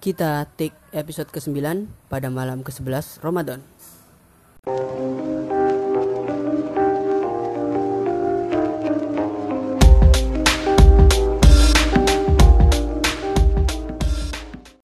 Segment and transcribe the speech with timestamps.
[0.00, 1.60] Kita take episode ke-9
[2.08, 3.60] pada malam ke-11 Ramadan.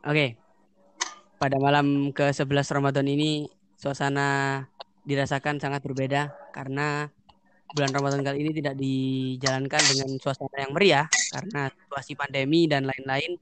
[0.05, 0.37] Oke.
[1.41, 3.49] Pada malam ke-11 Ramadan ini
[3.81, 4.61] suasana
[5.09, 7.09] dirasakan sangat berbeda karena
[7.73, 13.41] bulan Ramadan kali ini tidak dijalankan dengan suasana yang meriah karena situasi pandemi dan lain-lain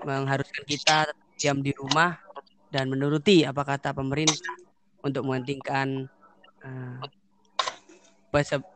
[0.00, 2.16] mengharuskan kita diam di rumah
[2.72, 4.56] dan menuruti apa kata pemerintah
[5.04, 6.08] untuk menghentikan
[6.64, 7.02] uh,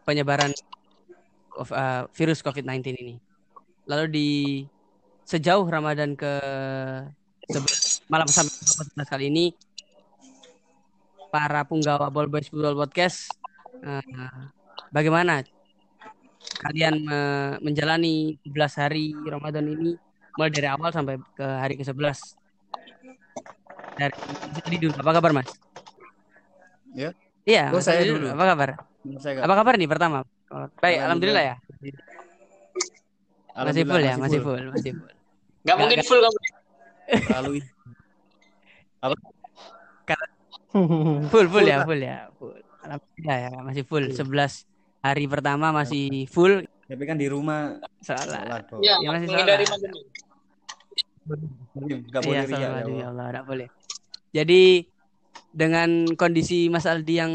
[0.05, 0.53] penyebaran
[1.57, 3.17] of, uh, virus COVID-19 ini.
[3.89, 4.31] Lalu di
[5.25, 6.33] sejauh Ramadan ke
[8.11, 9.47] malam sampai kali ini
[11.31, 13.31] para punggawa Ball Boys Football Podcast
[13.83, 14.51] uh,
[14.91, 15.43] bagaimana
[16.63, 19.99] kalian uh, menjalani 11 hari Ramadan ini
[20.37, 22.37] mulai dari awal sampai ke hari ke-11
[23.97, 24.13] dari
[24.61, 25.49] tadi dulu apa kabar Mas?
[26.93, 27.11] Ya.
[27.47, 28.29] Iya, oh, saya dulu.
[28.33, 28.69] Apa kabar?
[29.23, 30.19] Saya apa kabar nih pertama?
[30.81, 32.05] Baik, alhamdulillah, alhamdulillah
[33.57, 33.65] ya.
[33.65, 35.13] Masih full ya, masih full, masih full.
[35.65, 36.39] Gak mungkin full kamu.
[37.33, 37.51] Lalu
[39.01, 39.17] apa?
[41.33, 42.59] full full ya, full ya, full.
[42.85, 44.05] Alhamdulillah ya, masih full.
[44.13, 44.67] 11
[45.01, 46.67] hari pertama masih full.
[46.87, 48.63] Tapi kan di rumah salah.
[48.83, 49.67] Iya, ya, masih pandemi.
[51.27, 53.69] Gak boleh ya, ya, ya Allah, gak boleh.
[54.31, 54.87] Jadi
[55.51, 57.33] dengan kondisi Mas Aldi yang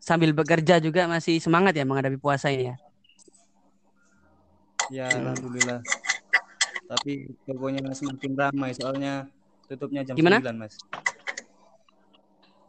[0.00, 2.76] sambil bekerja juga masih semangat ya menghadapi puasa ini ya.
[4.88, 5.84] Ya, alhamdulillah.
[6.88, 9.28] Tapi pokoknya semakin ramai soalnya
[9.68, 10.40] tutupnya jam Gimana?
[10.40, 10.74] 9, Mas.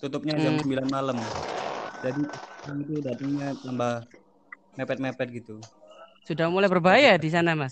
[0.03, 0.67] Tutupnya jam hmm.
[0.67, 1.15] 9 malam.
[2.03, 2.23] Jadi
[2.83, 4.03] itu datangnya tambah
[4.75, 5.55] mepet-mepet gitu.
[6.27, 7.71] Sudah mulai berbahaya di sana, Mas.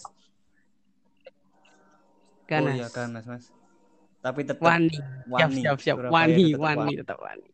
[2.48, 2.74] Ganas.
[2.74, 3.46] Oh iya, ganas, Mas.
[4.24, 4.96] Tapi tetap wani.
[5.28, 5.62] wani.
[5.62, 6.12] Siap, siap, siap.
[6.12, 7.48] Wani, tetap wani, tetap wani.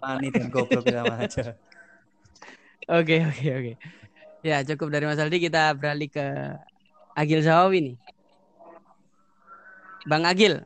[0.00, 1.44] Wani dan goblok sama aja.
[2.90, 3.72] Oke, oke, oke.
[4.42, 6.26] Ya, cukup dari Mas Aldi kita beralih ke
[7.14, 7.96] Agil Zawawi nih.
[10.10, 10.58] Bang Agil,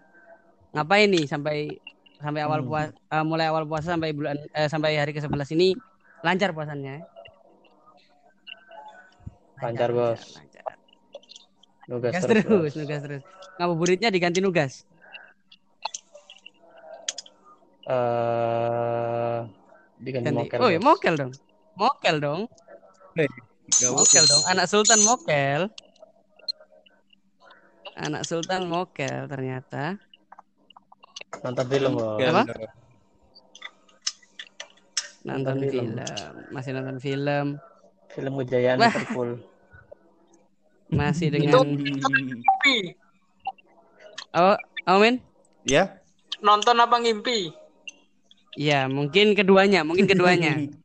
[0.72, 1.69] ngapain nih sampai
[2.24, 2.70] sampai awal hmm.
[2.70, 5.76] puasa uh, mulai awal puasa sampai bulan uh, sampai hari ke-11 ini
[6.24, 7.04] lancar puasanya?
[9.60, 10.41] Lancar, Bos.
[10.41, 10.44] Lancar.
[11.84, 13.22] Nugas, nugas terus, terus, nugas terus.
[13.61, 14.89] Ngabuburitnya diganti nugas.
[17.84, 19.45] Eh uh,
[20.00, 20.41] diganti Ganti.
[20.41, 20.59] mokel.
[20.65, 21.33] Oh, iya, mokel dong.
[21.77, 22.41] Mokel dong.
[23.12, 23.28] Hey,
[23.93, 24.43] mokel dong.
[24.49, 25.69] Anak Sultan mokel.
[28.01, 30.01] Anak Sultan mokel ternyata.
[31.45, 32.25] Nonton film, Bos.
[32.25, 32.43] Apa?
[35.25, 35.72] Nonton, film.
[35.72, 36.45] film.
[36.53, 37.47] Masih nonton film.
[38.12, 38.89] Film Wah.
[38.89, 39.53] Liverpool.
[40.93, 41.65] Masih dengan
[44.34, 44.59] Oh,
[44.91, 45.22] Amin?
[45.62, 46.03] Ya.
[46.43, 47.55] Nonton apa ngimpi?
[48.59, 50.59] Ya, mungkin keduanya, mungkin keduanya.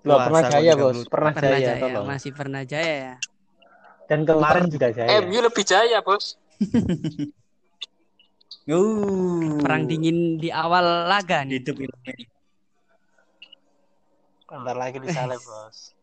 [0.00, 1.04] Loh, pernah jaya, Bos.
[1.06, 2.00] Pernah, pernah jaya, jaya.
[2.02, 3.14] Masih pernah jaya ya.
[4.08, 5.20] Dan kemarin juga jaya.
[5.20, 6.40] MU lebih jaya, Bos.
[8.72, 9.60] uh.
[9.60, 11.60] Perang dingin di awal laga nih.
[11.60, 11.76] Itu
[14.50, 15.99] Bentar lagi disalib, Bos.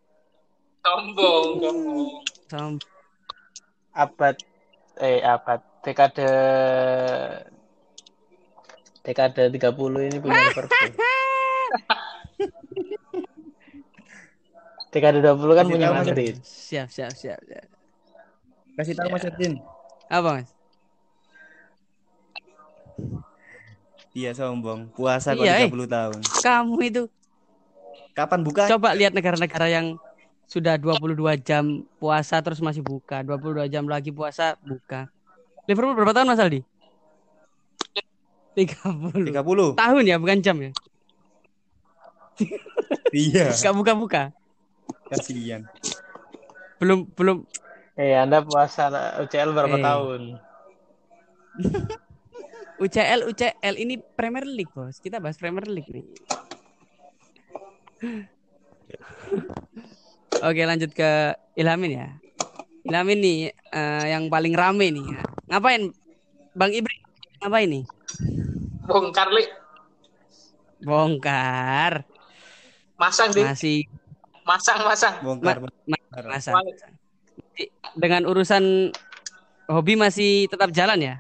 [0.88, 2.24] Sombong, sombong.
[2.48, 2.80] Sombong.
[3.92, 4.40] Abad
[5.04, 6.32] eh abad dekade
[9.04, 9.68] dekade 30
[10.08, 10.88] ini punya Liverpool.
[14.96, 16.40] dekade 20 kan punya Madrid.
[16.40, 17.68] Siap, siap, siap, siap.
[18.80, 19.60] Kasih tahu Mas Edin.
[20.08, 20.48] Apa Mas?
[24.16, 24.88] Iya sombong.
[24.96, 25.90] Puasa iya, kok 30 eh.
[25.92, 26.20] tahun.
[26.24, 27.12] Kamu itu
[28.16, 28.72] kapan buka?
[28.72, 30.00] Coba lihat negara-negara yang
[30.48, 35.12] sudah 22 jam puasa terus masih buka, 22 jam lagi puasa buka.
[35.68, 36.64] Liverpool berapa tahun Mas Aldi?
[38.56, 39.28] 30.
[39.28, 39.76] 30.
[39.76, 40.72] Tahun ya, bukan jam ya.
[43.12, 43.52] iya.
[43.62, 44.32] Gak buka-buka.
[45.12, 45.68] Kasihan.
[46.80, 47.44] Belum belum
[47.98, 48.94] Eh, Anda puasa
[49.26, 49.82] UCL berapa hey.
[49.82, 50.22] tahun?
[52.86, 55.02] UCL UCL ini Premier League, Bos.
[55.02, 56.06] Kita bahas Premier League nih.
[60.46, 62.08] Oke lanjut ke Ilhamin ya.
[62.86, 63.40] Ilhamin nih
[63.74, 65.08] uh, yang paling rame nih.
[65.50, 65.90] Ngapain
[66.54, 66.98] Bang Ibri?
[67.42, 67.84] Ngapain nih?
[68.86, 69.46] Bongkar li.
[70.86, 72.06] Bongkar.
[73.02, 73.46] Masang deh.
[73.46, 73.90] Masih.
[74.46, 75.16] Masang masang.
[75.26, 75.58] Bongkar.
[75.62, 76.54] Ma ma masang.
[77.98, 78.94] Dengan urusan
[79.66, 81.16] hobi masih tetap jalan ya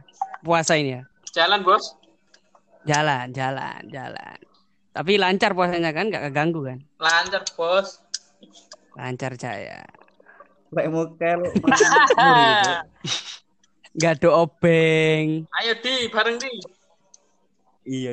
[0.45, 1.03] puasa ini ya?
[1.33, 1.97] Jalan bos.
[2.87, 4.37] Jalan, jalan, jalan.
[4.95, 6.79] Tapi lancar puasanya kan, gak keganggu kan?
[6.97, 7.99] Lancar bos
[8.97, 9.85] lancar caya
[10.75, 11.71] Lek mokel gitu.
[13.97, 15.47] Nggak ada obeng.
[15.57, 16.51] Ayo di bareng di.
[17.87, 18.11] Iya.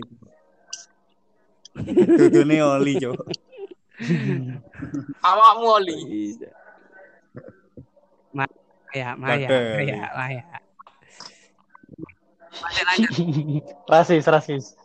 [2.15, 3.19] Dudune oli, Cuk.
[5.29, 5.99] Awakmu oli.
[8.95, 9.49] Ya, Maya.
[9.51, 10.45] Maya, Maya.
[12.55, 13.13] Lanjut, lanjut.
[13.91, 14.79] Rasis, rasis.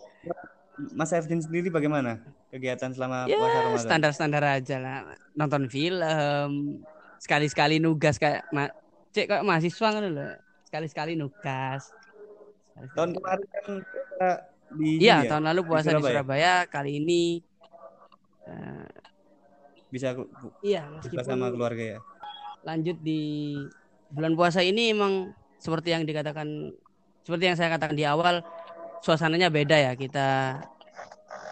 [0.95, 3.83] Mas Evin sendiri bagaimana kegiatan selama Ya, puasa Ramadan?
[3.83, 4.97] standar-standar aja lah.
[5.35, 6.81] Nonton film,
[7.19, 8.71] sekali-sekali nugas kayak ma
[9.11, 10.33] cek kayak mahasiswa kan loh.
[10.65, 11.91] Sekali-sekali nugas.
[12.95, 14.29] Tahun kemarin kan kita
[14.71, 16.13] di Iya, ya, tahun lalu puasa di Surabaya.
[16.15, 17.21] Surabaya, kali ini
[18.47, 18.87] eh,
[19.89, 20.13] bisa
[20.61, 21.99] iya meskipun sama keluarga ya.
[22.61, 23.57] lanjut di
[24.13, 26.69] bulan puasa ini emang seperti yang dikatakan
[27.25, 28.45] seperti yang saya katakan di awal
[29.03, 29.91] suasananya beda ya.
[29.95, 30.59] Kita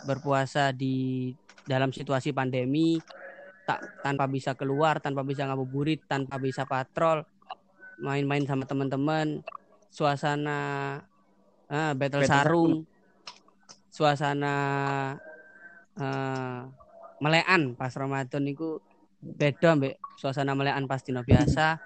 [0.08, 1.32] berpuasa di
[1.68, 2.96] dalam situasi pandemi
[3.68, 7.28] tak tanpa bisa keluar tanpa bisa ngabuburit tanpa bisa patrol
[8.00, 9.44] main-main sama teman-teman.
[9.92, 10.60] Suasana
[11.68, 12.74] ah, battle, Battle sarung.
[13.92, 14.56] Suasana
[15.98, 16.60] eh,
[17.20, 18.80] melean pas Ramadan itu
[19.20, 19.98] beda mbak.
[20.16, 21.82] Suasana melean pas dino biasa.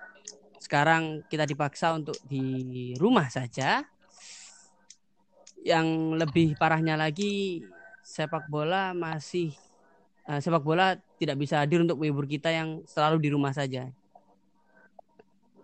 [0.61, 3.81] Sekarang kita dipaksa untuk di rumah saja
[5.61, 7.61] yang lebih parahnya lagi
[8.01, 9.53] sepak bola masih
[10.25, 13.89] eh, sepak bola tidak bisa hadir untuk menghibur kita yang selalu di rumah saja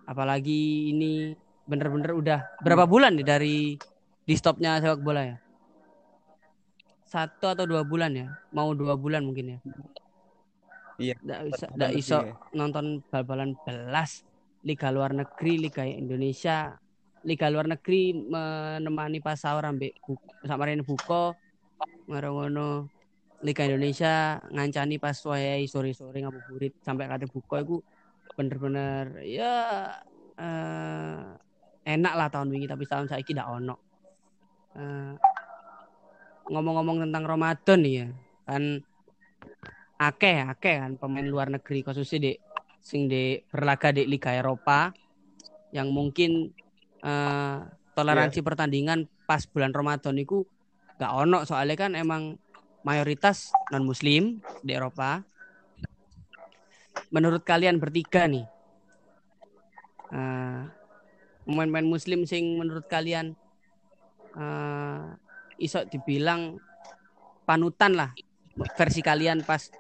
[0.08, 1.34] apalagi ini
[1.68, 3.58] bener-bener udah berapa bulan nih dari
[4.24, 5.38] di stopnya sepak bola ya
[7.08, 9.60] satu atau dua bulan ya mau dua bulan mungkin ya
[10.98, 11.14] Iya.
[11.22, 12.34] nggak bisa nggak lebih iso ya.
[12.58, 14.26] nonton bal-balan belas
[14.66, 16.74] liga luar negeri liga Indonesia
[17.26, 21.34] liga luar negeri menemani pas sahur ambek bu- sama Rene buko
[22.08, 22.88] ngono
[23.44, 27.78] liga Indonesia ngancani pas wayahe sore-sore ngabuburit sampai kate buko iku
[28.38, 29.54] bener-bener ya
[30.38, 31.22] eh,
[31.88, 33.76] enak lah tahun wingi tapi tahun saiki ndak ono.
[34.78, 35.14] Eh,
[36.48, 38.08] ngomong-ngomong tentang Ramadan ya
[38.48, 38.64] kan
[39.98, 42.32] akeh akeh kan pemain luar negeri khususnya di
[42.80, 44.94] sing di berlaga di Liga Eropa
[45.76, 46.54] yang mungkin
[47.02, 47.58] eh,
[47.98, 50.46] toleransi pertandingan pas bulan Ramadan itu
[50.98, 51.44] gak ono.
[51.44, 52.38] Soalnya kan emang
[52.86, 55.26] mayoritas non muslim di Eropa.
[57.14, 58.46] Menurut kalian bertiga nih
[60.12, 60.62] eh,
[61.48, 63.36] pemain-pemain muslim sing menurut kalian
[64.36, 65.08] eh,
[65.58, 66.62] iso dibilang
[67.48, 68.12] panutan lah
[68.76, 69.72] versi kalian pas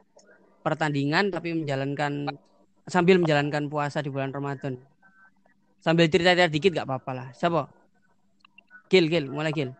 [0.63, 2.31] pertandingan tapi menjalankan
[2.87, 4.79] sambil menjalankan puasa di bulan Ramadan.
[5.87, 7.27] Sambil cerita-cerita dikit gak apa-apa lah.
[7.31, 7.71] Siapa?
[8.91, 9.71] Gil, Gil, mulai Gil.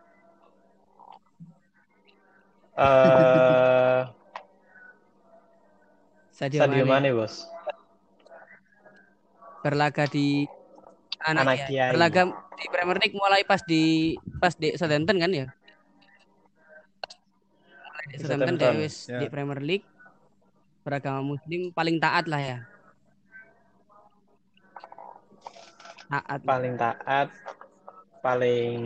[2.80, 4.02] Eh,
[6.32, 6.88] Sadio, Sadio Mane.
[6.88, 7.44] Mane, bos.
[9.60, 10.48] Berlaga di
[11.20, 11.66] anak, Anak ya.
[11.68, 11.92] Kiai.
[11.92, 12.22] Berlaga
[12.56, 15.52] di Premier League mulai pas di pas di Southampton kan ya?
[17.84, 19.20] Mulai di Southampton Southampton, wis ya.
[19.20, 19.84] di Premier League
[20.88, 22.58] beragama muslim paling taat lah ya.
[26.08, 26.40] Taat.
[26.40, 27.28] Paling taat,
[28.24, 28.78] paling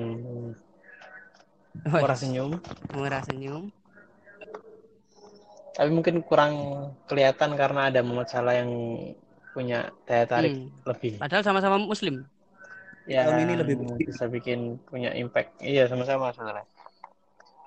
[1.87, 2.59] murah senyum.
[2.91, 3.71] Murah senyum.
[5.73, 6.53] Tapi mungkin kurang
[7.09, 8.71] kelihatan karena ada Muhammad Salah yang
[9.57, 10.69] punya daya tarik Hmm.
[10.85, 11.17] lebih.
[11.17, 12.27] Padahal sama-sama muslim.
[13.09, 15.59] Ya, Tahun ini lebih bisa bikin punya impact.
[15.59, 16.67] Iya, sama-sama sebenarnya.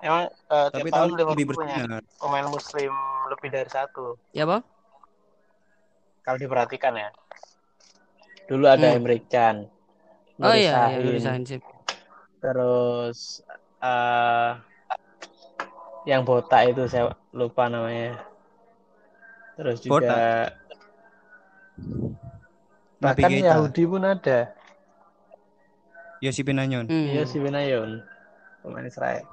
[0.04, 2.02] Emang eh, Tapi tahun tahun lebih punya bersinar.
[2.22, 2.94] pemain muslim
[3.32, 4.16] lebih dari satu.
[4.32, 4.62] Ya, Boh?
[6.22, 7.10] Kalau diperhatikan ya.
[8.46, 8.98] Dulu ada Hmm.
[9.02, 9.66] Emre Can,
[10.38, 11.62] Oh iya, ya, Sahin, Nuri Sahin sip.
[12.44, 13.42] terus
[13.82, 14.52] eh
[16.06, 18.22] yang botak itu saya lupa namanya.
[19.58, 20.46] Terus juga
[23.02, 23.42] bahkan Nabi.
[23.42, 24.54] Yahudi pun ada.
[26.22, 26.86] Yosipin Anyon.
[26.86, 27.06] Hmm.
[27.10, 28.06] Iya si Benayon,
[28.62, 29.26] pemain Israel.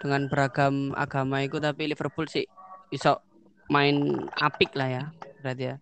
[0.00, 2.44] Dengan beragam agama itu tapi Liverpool sih
[2.92, 3.16] bisa
[3.72, 5.04] main apik lah ya,
[5.40, 5.76] berarti ya.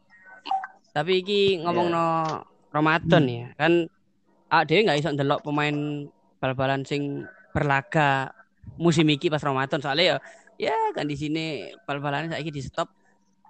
[0.92, 2.04] Tapi iki ngomong no
[2.72, 3.88] Ramadan ya, kan
[4.52, 6.08] ah dhewe nggak iso ndelok pemain
[6.40, 8.32] bal-balan sing berlaga
[8.76, 10.16] musim iki pas Ramadan soalnya ya
[10.68, 12.88] ya kan di sini bal-balannya saiki di stop.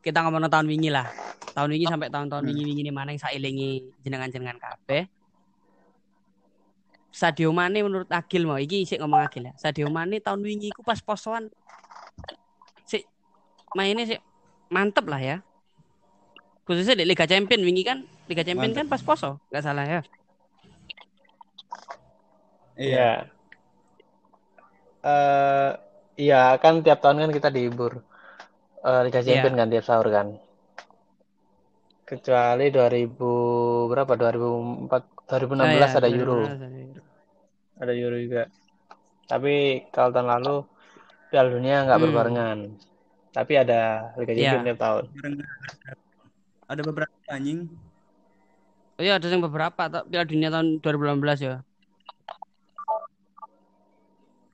[0.02, 1.06] Kita ngomong tahun wingi lah.
[1.54, 2.50] Tahun wingi sampai tahun-tahun Hmm.
[2.50, 5.06] wingi-wingi ini mana yang sailingi jenengan-jenengan kabeh.
[7.12, 9.54] Sadio Mane menurut Agil mau iki sik ngomong Agil ya.
[9.54, 11.46] Sadio Mane tahun wingi ku pas posoan
[12.82, 13.06] sik
[13.78, 14.20] mainnya sik
[14.74, 15.36] mantep lah ya.
[16.62, 17.98] Khususnya di Liga Champion wingi kan
[18.30, 18.86] Liga Champion Mantep.
[18.86, 20.00] kan pas poso, nggak salah ya.
[22.78, 23.10] Iya.
[25.02, 25.70] Eh
[26.16, 28.00] iya kan tiap tahun kan kita dihibur.
[28.80, 30.38] Eh Liga Champions kan tiap sahur kan.
[32.06, 34.12] Kecuali 2000 berapa?
[34.14, 36.38] 2004 2016 Ah, ya, ada Euro.
[36.44, 37.02] 2016 ada Euro.
[37.82, 38.42] Ada Euro juga.
[39.26, 39.54] Tapi
[39.90, 40.56] kalau tahun lalu
[41.32, 42.06] Piala Dunia nggak Hmm.
[42.06, 42.58] berbarengan.
[43.32, 43.80] Tapi ada
[44.14, 44.40] Liga Iya.
[44.54, 45.04] Champions tiap tahun.
[46.72, 47.68] Ada beberapa anjing.
[48.96, 51.56] Oh iya ada yang beberapa tak Piala Dunia tahun 2018 ya.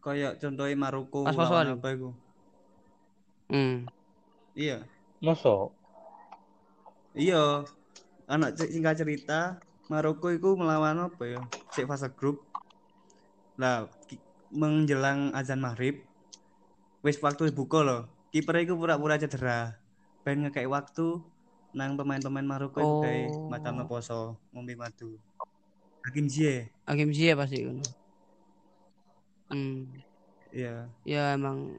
[0.02, 2.10] Kayak contohnya Maroko Pas lawan apa itu?
[3.46, 3.86] Hmm.
[4.58, 4.82] Iya.
[5.22, 5.70] Mosok.
[7.14, 7.62] Iya.
[8.26, 11.40] Anak cek singkat cerita, Maroko itu melawan apa ya?
[11.70, 12.42] Cek fase grup.
[13.62, 13.86] Lah,
[14.50, 16.02] menjelang azan maghrib,
[17.02, 18.02] wis waktu buka loh.
[18.34, 19.78] Kiper itu pura-pura cedera.
[20.22, 21.22] Ben ngekek waktu
[21.70, 23.48] nang pemain-pemain Maroko itu kayak Oh.
[23.48, 24.20] macam poso
[24.50, 25.20] ngombe madu.
[26.00, 26.72] Hakim Ziyech.
[26.84, 27.78] Hakim Ziyech pasti kan.
[29.48, 29.88] Hmm.
[30.48, 31.76] Iya, Ya emang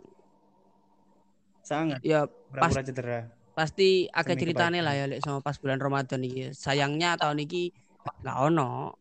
[1.62, 3.20] sangat ya pura-pura cedera.
[3.54, 4.86] pasti Semi ceritane kebaca.
[4.86, 6.54] lah ya lek sama pas bulan Ramadan iki.
[6.54, 7.74] Sayangnya tahun iki
[8.22, 8.94] nggak ono.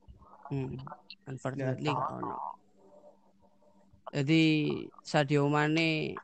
[0.49, 0.76] Hmm.
[1.25, 2.37] Unfortunately nggak ono.
[4.09, 4.45] Jadi
[5.02, 6.16] Sadio Mane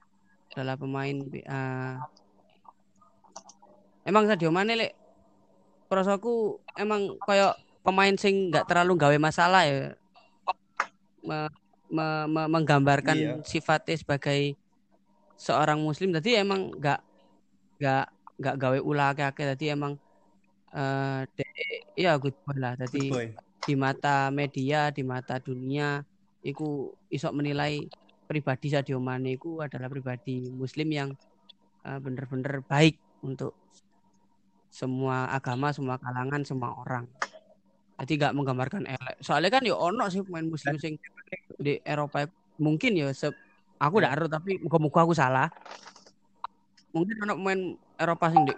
[0.50, 1.94] adalah pemain eh,
[4.04, 4.92] emang Sadio Mane lek
[5.88, 9.92] prosoku emang kayak pemain sing nggak terlalu gawe masalah ya.
[11.25, 11.52] Me-
[11.88, 13.34] me- me- menggambarkan Iya.
[13.44, 14.56] sifatnya sebagai
[15.37, 17.00] seorang muslim tadi emang nggak
[17.80, 18.06] nggak
[18.40, 19.96] nggak gawe ulah akeh tadi emang
[20.75, 23.30] eh de- iya good boy lah tadi boy.
[23.62, 26.02] di mata media di mata dunia
[26.42, 27.87] iku isok menilai
[28.26, 31.11] pribadi Sadio Mane iku adalah pribadi muslim yang
[31.87, 33.54] eh, bener-bener baik untuk
[34.75, 37.07] semua agama semua kalangan semua orang.
[38.02, 39.23] Jadi nggak menggambarkan elek.
[39.23, 40.99] Soalnya kan ya ono sih pemain muslim sing
[41.62, 42.26] di Eropa.
[42.59, 43.31] Mungkin ya se-
[43.78, 44.11] aku Ya.
[44.11, 45.47] udah aru tapi muka-muka aku salah.
[46.90, 47.61] Mungkin ono pemain
[48.02, 48.54] Eropa sing di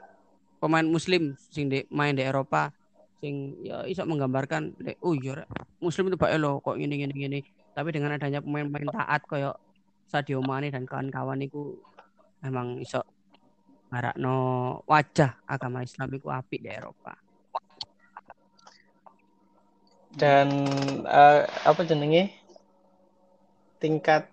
[0.57, 2.73] pemain muslim sing di main di Eropa
[3.21, 5.45] sing ya iso menggambarkan lek, oh iya
[5.81, 7.39] muslim itu baik lo kok gini gini gini
[7.73, 9.57] tapi dengan adanya pemain-pemain taat kayak
[10.09, 11.77] Sadio Mane dan kawan-kawan itu
[12.45, 13.05] emang iso
[13.91, 14.37] marakno
[14.85, 17.15] wajah agama Islam itu apik di Eropa
[20.17, 20.49] Dan
[21.05, 22.33] eh, apa jenenge?
[23.77, 24.33] Tingkat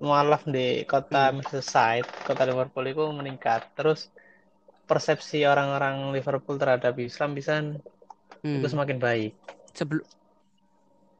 [0.00, 1.44] mualaf di kota Hmm.
[1.44, 3.68] Merseyside, kota Liverpool itu meningkat.
[3.76, 4.08] Terus
[4.88, 8.58] persepsi orang-orang Liverpool terhadap Islam bisa hmm.
[8.60, 9.32] itu semakin baik.
[9.74, 10.06] sebelum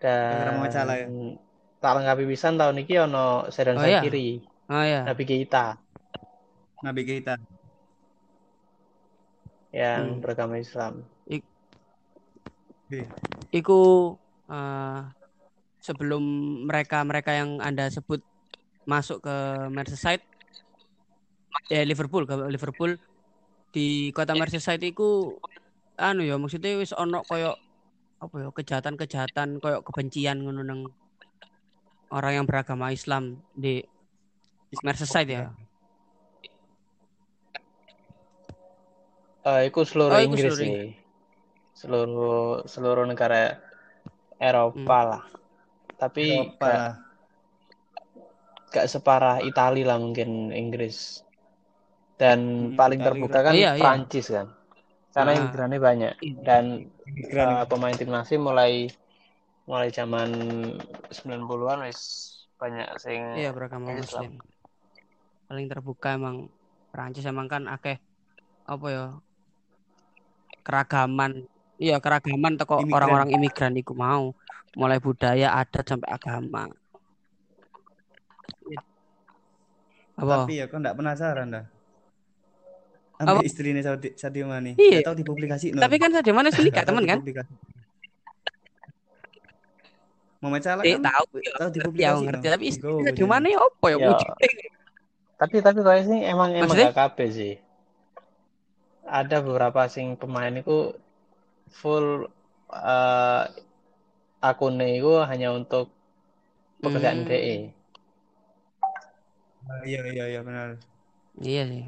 [0.01, 1.05] Dan ya?
[1.81, 4.01] tak lengkapi pisan tahun ini ono Sedan Oh, iya?
[4.01, 5.84] Sakiri, oh ya Nabi Keita
[6.85, 7.41] Nabi Keita.
[9.75, 10.21] yang Hmm.
[10.23, 11.03] beragama Islam.
[11.27, 13.03] Oke.
[13.51, 13.81] Iku
[14.47, 15.01] eh,
[15.83, 16.23] sebelum
[16.71, 18.23] mereka-mereka yang Anda sebut
[18.87, 19.37] masuk ke
[19.73, 20.23] Merseyside
[21.73, 23.01] eh Liverpool ke Liverpool
[23.73, 25.41] di kota Merseyside iku
[25.97, 27.57] anu ya maksudnya wis ono koyo
[28.21, 30.87] apa ya kejahatan-kejahatan koyo kebencian ngono nang
[32.13, 33.81] orang yang beragama Islam di
[34.85, 35.51] Merseyside ya.
[39.51, 40.73] Eh, itu seluruh Oh, iku Inggris seluruh sih.
[41.81, 43.41] Seluruh seluruh negara
[44.49, 45.23] Eropa lah.
[46.01, 46.83] Tapi Eropa gak,
[48.75, 51.23] gak separah Italia lah mungkin Inggris.
[52.21, 53.83] Dan Hmm, paling Italia terbuka kan Iya, iya.
[53.83, 54.47] Prancis kan.
[55.15, 55.39] Karena Ah.
[55.39, 56.13] imigrannya banyak.
[56.25, 56.43] Iya.
[56.47, 56.65] Dan
[57.07, 57.49] Migran.
[57.53, 58.73] eh, pemain timnasnya mulai
[59.71, 60.31] mulai zaman
[61.17, 62.01] 90-an wis
[62.61, 64.27] banyak sing Iya beragama Islam.
[64.27, 64.31] Muslim.
[65.49, 66.37] Paling terbuka emang
[66.91, 67.97] Perancis emang kan akeh
[68.73, 69.03] apa ya
[70.65, 71.45] keragaman.
[71.77, 72.97] Iya keragaman teko Imigran.
[72.97, 74.33] orang-orang imigran iku mau
[74.75, 76.71] mulai budaya adat sampai agama.
[80.15, 80.47] Apa?
[80.47, 81.65] Tapi ya kok enggak penasaran dah.
[83.15, 83.39] Apa?
[83.39, 84.75] Ambil istrinya Sadio, Sadio Mane.
[84.75, 85.03] Iya.
[85.03, 85.67] Nggak tahu dipublikasi.
[85.75, 87.19] Tapi kan Sadio Mane sih gak temen kan?
[90.39, 92.23] Muhammad Salah Eh kan tahu tahu ya dipublikasi.
[92.23, 92.53] ngerti no.
[92.53, 93.25] tapi istri dia.
[93.25, 94.07] Mane apa ya Ya.
[94.07, 94.49] wujudnya?
[95.35, 97.53] Tapi tapi kayak sih emang emang gak kabeh sih.
[99.05, 100.97] Ada beberapa sing pemain itu
[101.71, 102.29] full
[102.71, 103.45] eh
[104.41, 105.89] akunnya itu hanya untuk
[106.79, 107.29] pekerjaan Hmm.
[107.29, 107.57] DE.
[109.65, 110.77] Ah, Iya iya iya benar.
[111.37, 111.85] Iya sih.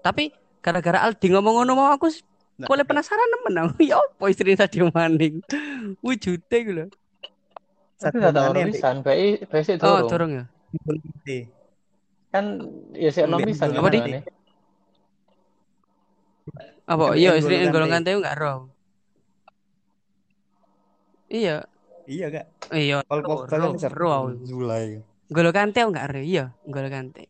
[0.00, 3.72] Tapi gara-gara Aldi ngomong ngono mau aku Nggak- boleh penasaran temen aku.
[3.90, 5.40] Ya apa istri Sadio Mane?
[6.00, 6.88] Wujudnya gitu loh.
[7.96, 10.08] Tapi gak tahu Mane pisan, bae bae sih Oh, durung.
[10.08, 10.44] turun ya.
[10.72, 11.48] ambek-
[12.30, 12.44] Kan
[12.94, 14.12] ya sih Ambek pisan N'Golo Apa, Di?
[16.90, 17.14] Apa?
[17.14, 18.10] Iya, istri N'Golo Kante.
[18.10, 18.58] Kante enggak roh.
[21.30, 21.62] Iya,
[22.10, 22.46] Iya kak.
[22.74, 23.06] iya.
[23.06, 24.34] Paul roh, Pogba roh.
[24.42, 24.98] Zulai.
[25.30, 26.24] N'Golo Kante enggak roh.
[26.26, 27.24] Iya, N'Golo Kante.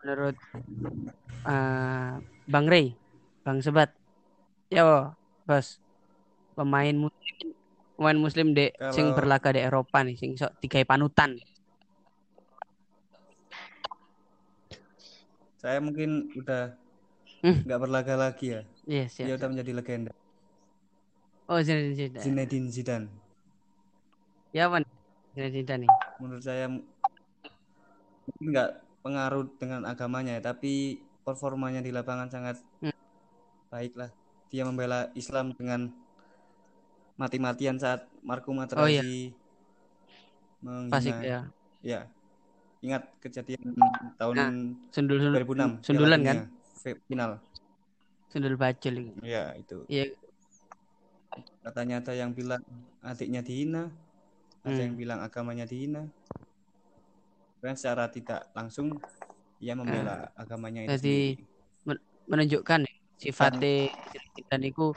[0.00, 0.36] Menurut
[1.44, 2.12] eh,
[2.46, 2.94] Bang Ray,
[3.42, 3.90] Bang Sebat,
[4.70, 5.10] Ya,
[5.42, 5.82] Bos.
[6.54, 7.50] Pemain muslim
[7.96, 11.34] pemain muslim dek sing Kalau- berlaga di Eropa nih sing sok tiga panutan.
[15.56, 16.72] Saya mungkin udah
[17.40, 17.64] Hmm.
[17.64, 18.62] nggak berlaga lagi ya.
[18.84, 19.36] Yes, Dia ya.
[19.40, 20.12] udah menjadi legenda.
[21.48, 22.22] Oh, Zinedine Zidane.
[22.22, 23.08] Zinedine Zidane.
[24.52, 24.84] Ya, nih?
[25.32, 25.90] Zinedine Zidane nih.
[26.20, 26.66] Menurut saya
[28.40, 28.70] nggak
[29.00, 32.94] pengaruh dengan agamanya ya, tapi performanya di lapangan sangat Hmm.
[33.72, 34.10] baik lah.
[34.52, 35.88] Dia membela Islam dengan
[37.16, 38.60] mati-matian saat Marco Oh, iya.
[39.00, 39.32] Materazzi
[40.60, 40.92] menghina.
[40.92, 41.40] Fasik ya.
[41.80, 42.00] Ya.
[42.80, 43.76] Ingat kejadian
[44.16, 44.50] tahun Nah,
[44.92, 46.38] Sundul-sundul 2006 Piala sundulan Dunia, kan?
[47.06, 47.40] Final.
[48.30, 49.20] Sundul bacul itu.
[49.26, 49.82] Ya, itu.
[49.90, 50.14] Iya,
[51.62, 52.58] Katanya ada yang bilang
[53.00, 53.86] adiknya dihina,
[54.66, 54.82] ada Hmm.
[54.82, 56.10] yang bilang agamanya dihina.
[57.62, 58.98] Dan secara tidak langsung
[59.62, 60.90] ia membela agamanya itu.
[60.98, 62.02] Jadi, sendiri.
[62.30, 63.90] menunjukkan ya, sifatnya
[64.34, 64.94] Zidane iku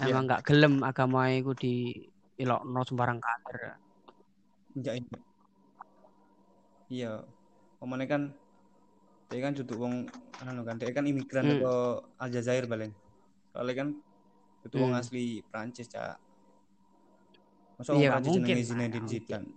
[0.00, 0.12] Iya.
[0.12, 2.04] emang nggak gelem agama iku di
[2.36, 3.80] ilokno sembarang kader.
[6.88, 7.24] Iya.
[7.80, 8.32] Omone kan
[9.30, 10.10] dia kan duduk wong
[10.42, 11.60] anu kan, dia kan imigran Hmm.
[11.62, 11.72] ke
[12.18, 12.90] Aljazair balen.
[13.54, 13.88] Soalnya kan
[14.74, 15.00] wong Hmm.
[15.00, 16.18] asli Prancis, Cak.
[17.78, 19.08] Masa wong Iya, Prancis jenenge Zinedine mungkin.
[19.08, 19.48] Zidane.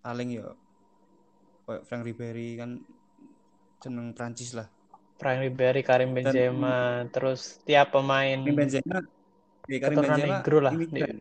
[0.00, 0.46] Paling ya
[1.68, 2.70] kayak Frank Ribery kan
[3.82, 4.66] jeneng Prancis lah.
[5.20, 8.98] Frank Ribery, Karim Benzema, terus tiap pemain Karim Benzema,
[9.68, 10.72] ya, Karim Benzema Negro lah.
[10.72, 11.18] imigran.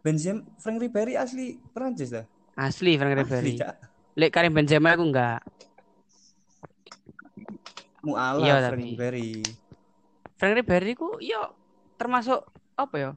[0.00, 2.24] Benzema, Frank Ribery asli Prancis lah.
[2.54, 3.52] Asli Frank Asli, Ribery.
[4.16, 5.42] Lek Karim Benzema aku enggak.
[8.00, 9.30] Mualaf Iya, Frank tapi- Ribery.
[10.34, 11.52] Frank Ribery ku yo
[11.94, 12.40] termasuk
[12.74, 13.10] apa ya?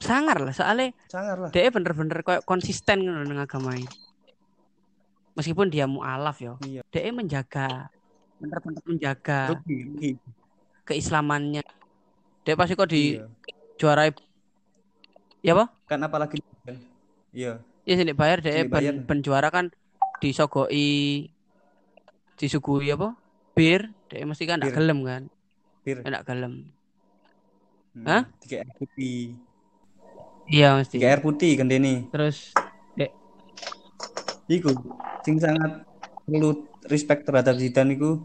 [0.00, 1.50] Sangar lah soalnya Sangar lah.
[1.52, 3.86] dia bener-bener kayak konsisten dengan agama ini.
[5.36, 6.82] Meskipun dia mualaf yo, Iya.
[6.88, 7.92] dia menjaga
[8.40, 10.16] bener-bener menjaga Rugi,
[10.82, 11.62] keislamannya.
[12.42, 13.28] Dia pasti kok di Iya.
[13.76, 14.10] juarai
[15.40, 15.68] ya apa?
[15.86, 16.80] Kan apalagi kan.
[17.30, 17.60] Iya.
[17.84, 19.68] Ya sini bayar dia ben, ben juara kan
[20.18, 21.28] disogoi
[22.40, 23.12] disuguhi apa?
[23.52, 24.72] Bir, dia mesti kan Bir.
[24.72, 25.22] gelem kan?
[25.84, 26.00] Bir.
[26.00, 26.72] Ndak gelem.
[27.92, 28.22] Hmm, Hah?
[28.40, 29.36] Tiga air putih.
[30.48, 30.96] Iya mesti.
[30.96, 32.08] Tiga air putih ini.
[32.08, 32.56] Terus
[34.50, 34.74] Iku
[35.22, 35.86] sing sangat
[36.26, 38.18] perlu respect terhadap Zidane iku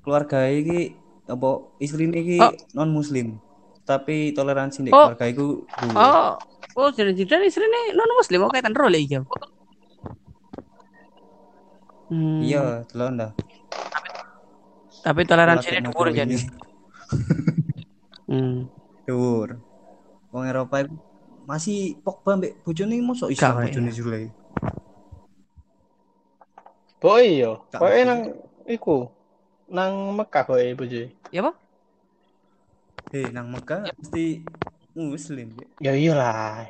[0.00, 0.96] keluarga iki
[1.28, 2.52] apa istrine iki Oh.
[2.72, 3.36] non muslim.
[3.84, 5.12] Tapi toleransi di Oh.
[5.12, 5.68] keluarga iku.
[5.92, 6.32] Oh,
[6.80, 9.20] oh jadi jadi istrinya non muslim oke tan role iki.
[12.08, 13.30] Hmm, Iya, delok ndak.
[14.98, 16.36] Tapi toleransi Laki ini nongkrong dhuwur jadi.
[18.28, 18.56] Hmm.
[19.04, 19.48] Dhuwur.
[20.28, 20.96] Wong Eropa iku
[21.48, 24.20] masih Pogba mbek bojone mosok Pak, bojone Zule.
[26.98, 28.04] Boy yo, Gak boy ngerti.
[28.04, 28.20] nang
[28.66, 28.96] iku
[29.70, 31.08] nang Mekah boy bojo.
[31.30, 31.52] Ya apa?
[33.14, 34.42] Eh, nang Mekah mesti
[34.92, 35.54] muslim.
[35.56, 35.68] Mbek.
[35.80, 36.68] Ya iyalah.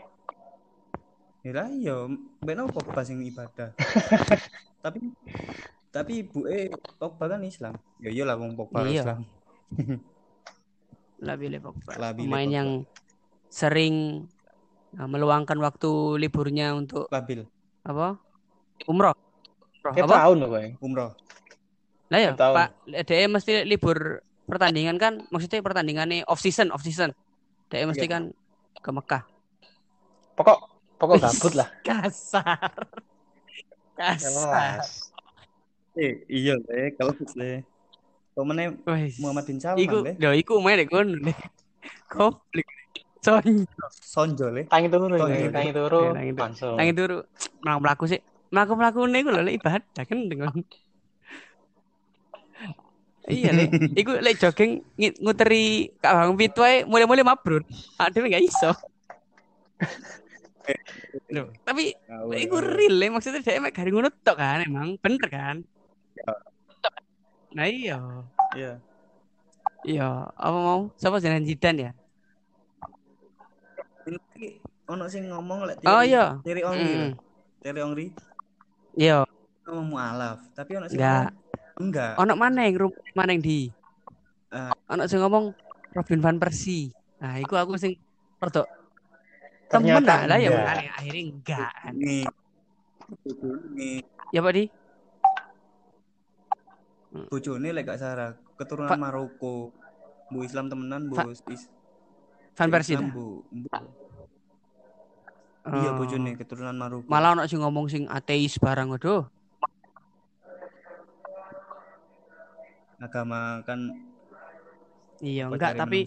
[1.42, 1.94] Ya lah iya,
[2.44, 3.72] mbek nopo Pogba sing ibadah.
[4.78, 5.10] tapi
[5.88, 7.74] tapi ibuke Pogba kan Islam.
[7.98, 9.02] Ya iyalah wong Pogba Iya.
[9.02, 9.20] Islam.
[11.18, 11.92] Labile Pogba.
[11.98, 12.56] Labile Pemain Pogba.
[12.56, 12.68] yang
[13.48, 13.94] sering
[14.94, 17.42] uh, meluangkan waktu liburnya untuk Labil
[17.82, 18.20] apa?
[18.86, 19.16] Umroh.
[19.82, 20.04] Umroh.
[20.04, 20.14] Apa?
[20.28, 20.50] tahun loh
[20.84, 21.10] umroh.
[22.08, 22.30] Lah ya.
[22.36, 22.68] Pak,
[23.04, 27.12] dia mesti libur pertandingan kan, maksudnya pertandingannya off season, off season.
[27.68, 28.12] Dia mesti Iya.
[28.12, 28.22] kan
[28.80, 29.22] ke Mekah.
[30.36, 30.58] Pokok
[30.96, 31.68] pokok gabut lah.
[31.88, 32.76] Kasar.
[33.98, 34.86] Kasar.
[35.98, 37.66] Eh, iya le, kalau le.
[38.38, 39.18] Pemene Wes.
[39.18, 40.12] Muhammad bin Salman Iku, le.
[40.14, 41.34] lho iku main dek kono le.
[42.06, 42.68] Goblok.
[43.18, 43.42] Son,
[43.98, 44.70] Sonjo le.
[44.70, 45.50] Tangi turu iya.
[45.50, 47.18] tangi turu Iya, tangi turu.
[47.66, 48.22] nang itu mlaku sih.
[48.54, 50.54] Mlaku mlaku iku lho le ibadah kan dengan
[53.28, 54.80] Iya le, iku le jogging
[55.20, 55.90] nguteri
[56.38, 57.66] Pitu ae mulai-mulai mabrur.
[57.98, 58.70] Aduh enggak iso.
[61.32, 61.96] Loh, tapi
[62.36, 65.56] iku real le maksudnya dia mek gari ngono tok kan emang bener kan?
[67.56, 67.96] Nah iya.
[68.52, 68.72] Iya.
[69.86, 70.80] Iya, apa mau?
[70.98, 71.92] Siapa jenengan Zidane ya?
[74.08, 74.48] Ini
[74.88, 76.40] ono sing ngomong lek Oh iya.
[76.44, 76.92] Thierry Henry.
[76.92, 77.10] Mm.
[77.62, 78.06] Thierry Henry
[78.98, 79.22] Iya,
[79.68, 81.30] ngomong mualaf, tapi ono sing Enggak.
[81.78, 82.12] enggak.
[82.18, 83.70] ono maneng rum maneng di.
[84.50, 84.74] Ah.
[84.90, 85.54] Ono sing ngomong
[85.94, 86.90] Robin van Persie.
[87.22, 87.94] Nah, iku aku sing
[88.38, 88.70] Ternyata
[89.68, 91.92] temen lah ya makanya akhirnya enggak kan.
[91.92, 92.16] Ini
[93.72, 93.90] ini
[94.28, 94.64] Ya Pak Di?
[97.08, 99.72] bojone lek gak salah keturunan Fa- Maroko.
[100.28, 101.72] Bu Islam temenan, bu Fa- is,
[102.52, 103.08] Van Persie bu.
[103.08, 103.26] Bu.
[105.68, 105.96] Iya Oh.
[105.96, 107.08] bojone keturunan Maroko.
[107.08, 109.24] Malah ono sing ngomong sing ateis barang aduh.
[112.98, 113.94] agama kan
[115.18, 116.06] Iya, enggak tapi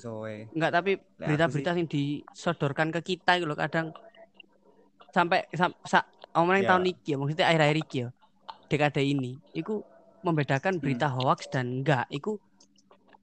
[0.56, 3.91] enggak tapi berita-berita yang disodorkan ke kita gitu loh kadang
[5.12, 6.69] sampai sam, sa, omongin Ya.
[6.71, 8.10] tahun iki ya, maksudnya akhir-akhir iki ya.
[8.71, 9.84] Dekade ini, itu
[10.24, 10.82] membedakan Hmm.
[10.82, 12.08] berita hoax dan enggak.
[12.08, 12.39] Itu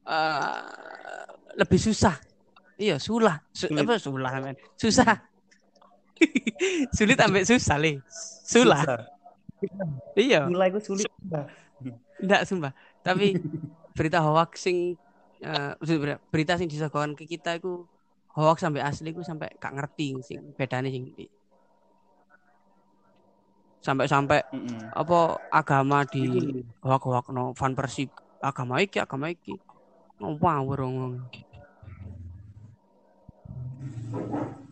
[0.05, 0.61] eh,
[1.57, 2.17] lebih susah.
[2.77, 3.41] Iya, sulah.
[3.53, 4.57] Su, apa sulah men.
[4.77, 5.25] Susah.
[6.97, 8.01] Sulit ambek susah, Le.
[8.43, 8.83] Sulah.
[8.83, 9.01] Susah.
[10.17, 10.49] Iya.
[10.49, 11.07] Mulai gue sulit.
[12.19, 12.73] Enggak sumpah.
[13.03, 13.35] Tapi
[13.97, 14.97] berita hoax sing
[15.41, 17.87] eh, maksudnya berita sing disogorkan ke kita itu
[18.35, 21.11] hoax sampai asli ku sampai gak ngerti sing bedane sing.
[23.79, 24.91] Sampai-sampai Mm-mm.
[24.93, 26.39] apa agama di Iku
[26.83, 28.11] hoax-hoax no fan persib
[28.43, 29.55] agama iki agama iki.
[30.19, 31.15] Ngawur ngomong.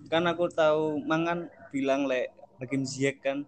[0.06, 2.30] kan aku tahu mangan bilang lek
[2.62, 3.42] Hakim Ziyech kan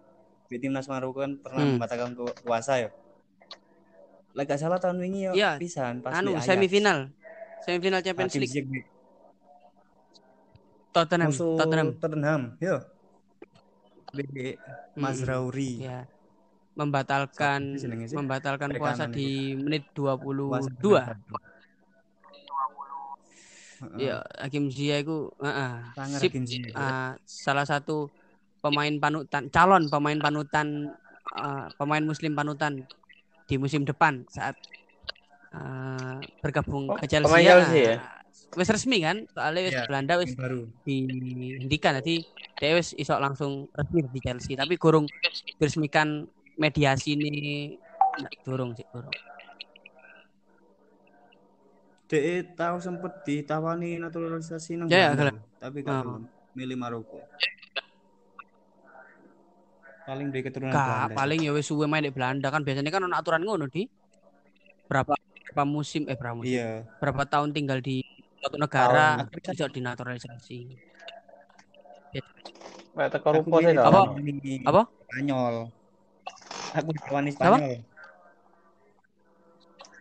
[0.51, 1.79] di timnas Maroko kan pernah Hmm.
[1.79, 2.89] membatalkan ku- puasa ya.
[4.39, 7.11] Lek gak salah tahun wingi yo Iya, pisan pas Anu semifinal.
[7.59, 8.79] Semifinal Champions Hakim League di
[10.95, 11.87] Tottenham, musuh Tottenham.
[11.99, 12.41] Tottenham.
[12.63, 12.79] Yo.
[14.15, 14.55] Di
[14.95, 15.85] Mazraoui.
[15.85, 16.07] Ya.
[16.73, 18.15] Membatalkan sih?
[18.15, 20.55] membatalkan puasa di menit 22.
[20.55, 21.13] Puasa
[23.79, 23.95] Heeh.
[23.95, 25.73] Iya, Hakim Ziyech itu heeh.
[25.95, 28.11] Sangat Sip, eh, salah satu
[28.59, 30.91] pemain panutan, calon pemain panutan,
[31.35, 32.83] eh, pemain Muslim panutan
[33.49, 34.53] di musim depan saat
[35.49, 37.33] eh, bergabung Oh, ke Chelsea.
[37.33, 37.97] pemain Chelsea ya?
[38.53, 39.25] Wes resmi kan?
[39.33, 40.69] Soalnya wes Iya, Belanda baru.
[40.85, 42.15] dihentikan jadi
[42.61, 44.53] dia wes iso langsung resmi di Chelsea.
[44.53, 45.09] Tapi kurung
[45.57, 46.29] diresmikan
[46.61, 47.33] mediasi ini
[48.21, 49.17] nggak durung sih durung.
[52.09, 56.17] DE tahu sempet ditawani naturalisasi nang Ya, ya, Belanda, tapi gak Oh.
[56.57, 57.21] milih Maroko.
[60.09, 61.13] Paling dari keturunan Gak, Belanda.
[61.13, 63.85] paling ya wes suwe main di Belanda kan biasanya kan ada aturan ngono di
[64.89, 65.13] berapa
[65.45, 66.89] berapa musim eh berapa musim Iya.
[66.97, 68.01] berapa tahun tinggal di
[68.41, 70.59] suatu negara bisa dinaturalisasi.
[72.97, 73.77] Kayak teko rupo sih.
[73.77, 74.17] Apa?
[74.65, 74.81] Apa?
[75.05, 75.55] Spanyol.
[76.73, 77.37] Aku ditawani Apa?
[77.37, 77.73] Spanyol.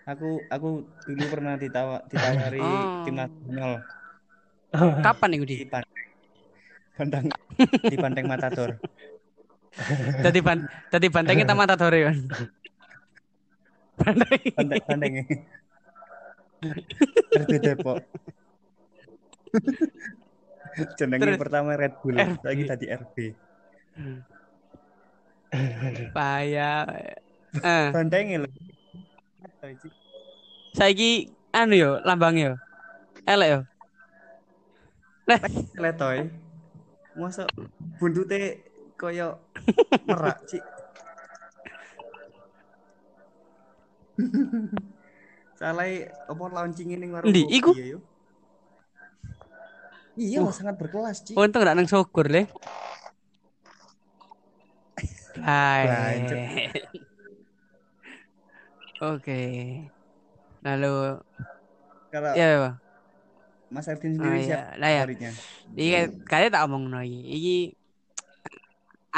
[0.08, 0.68] Aku aku
[1.04, 3.04] dulu pernah ditawa, ditawari Oh.
[3.04, 3.84] timnas Spanyol
[5.04, 5.56] Kapan nih di?
[6.96, 7.28] Bandeng
[7.92, 8.72] di Bandeng Matador.
[10.22, 10.58] Tadi ban
[10.90, 12.16] tadi bantengnya tamat Matador kan.
[13.98, 14.42] Banteng.
[14.54, 15.14] Bandeng Bandeng.
[17.38, 17.98] RB Depok.
[20.98, 21.38] Jenenge Terus?
[21.38, 22.38] pertama Red Bull, RB.
[22.42, 23.16] lagi tadi RB.
[26.14, 26.82] Payah.
[27.58, 28.50] Eh, Bandengnya lho.
[30.76, 32.52] saiki anu yo lambang yo.
[33.26, 33.60] Elek yo.
[35.26, 35.40] Nah,
[35.78, 36.30] Letoy.
[37.18, 37.50] Masa
[37.98, 38.62] buntute
[38.98, 39.38] koyo
[40.08, 40.62] merak sih.
[45.58, 45.86] Salah
[46.26, 47.70] apa launching ning warung kopi iku?
[47.78, 47.98] ya.
[50.18, 51.38] Iya, sangat berkelas, Ci.
[51.38, 52.50] untung gak nang syukur le.
[55.46, 55.86] Hai.
[58.98, 59.42] Oke.
[60.66, 61.22] Lalu
[62.10, 62.74] Kalau ya Pak.
[63.70, 64.74] Mas Ervin Oh, sendiri iya.
[64.74, 65.06] siapa Lah ya.
[65.78, 67.77] Iki kalian tak omong no iki.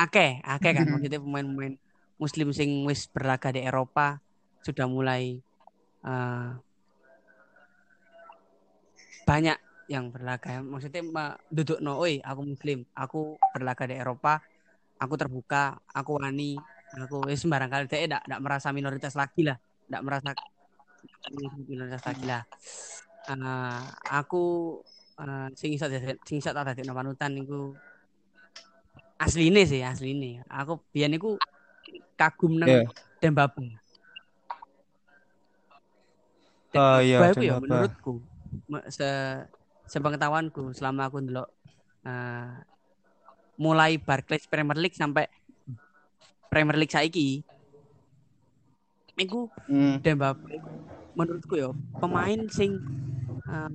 [0.00, 1.74] Akeh, akeh kan maksudnya pemain-pemain
[2.22, 4.16] muslim sing wis berlaga di Eropa
[4.64, 5.22] sudah mulai
[6.08, 6.48] eh,
[9.28, 9.58] banyak
[9.90, 10.62] yang berlaga.
[10.62, 14.38] Maksudnya ma- duduk no, oi, aku muslim, aku berlaga di Eropa,
[15.02, 16.56] aku terbuka, aku wani,
[16.96, 20.30] aku wis sembarang kali dia tidak tidak merasa minoritas lagi lah, tidak merasa
[21.70, 22.42] minoritas lagi lah.
[23.30, 23.82] Eh,
[24.18, 24.42] aku
[25.20, 27.76] eh, sing iso dadi- sing iso tak panutan niku
[29.20, 31.36] asline sih asline aku biyen niku
[32.16, 32.82] kagum nang Iya.
[33.20, 33.60] Dembaba
[36.72, 37.60] Oh iya, Dembaba iku ya Dembaba.
[37.60, 38.12] menurutku
[38.70, 39.08] me- se
[39.84, 41.48] sepengetahuanku selama aku ndelok
[42.08, 42.50] eh,
[43.60, 45.28] mulai Barclays Premier League sampai
[46.48, 47.44] Premier League saiki
[49.18, 50.00] niku Hmm.
[50.00, 50.70] Dembaba iku
[51.12, 51.68] menurutku ya
[52.00, 52.80] pemain sing
[53.44, 53.72] eh,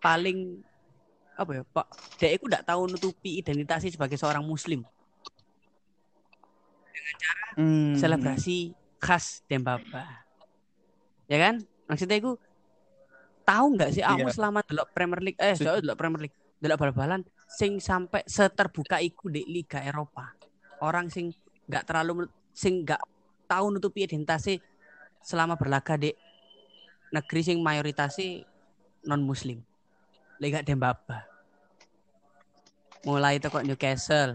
[0.00, 0.64] paling
[1.36, 1.86] apa ya Pak?
[2.16, 4.82] Dia itu tidak tahu nutupi identitasnya sebagai seorang muslim.
[7.56, 7.96] Hmm.
[7.96, 10.26] selebrasi khas Dembaba
[11.30, 11.62] ya kan?
[11.88, 12.36] Maksudnya itu
[13.46, 14.34] tahu nggak sih aku Iya.
[14.34, 19.30] selama delok Premier League eh soalnya delok Premier League delok bal-balan sing sampai seterbuka iku
[19.30, 20.34] di Liga Eropa.
[20.82, 21.30] Orang sing
[21.70, 23.00] nggak terlalu sing nggak
[23.46, 24.58] tahu nutupi identitasnya
[25.22, 26.10] selama berlaga di
[27.14, 28.42] negeri sing mayoritasnya
[29.06, 29.62] non muslim
[30.42, 31.24] Liga Dembaba
[33.06, 34.34] mulai teko Newcastle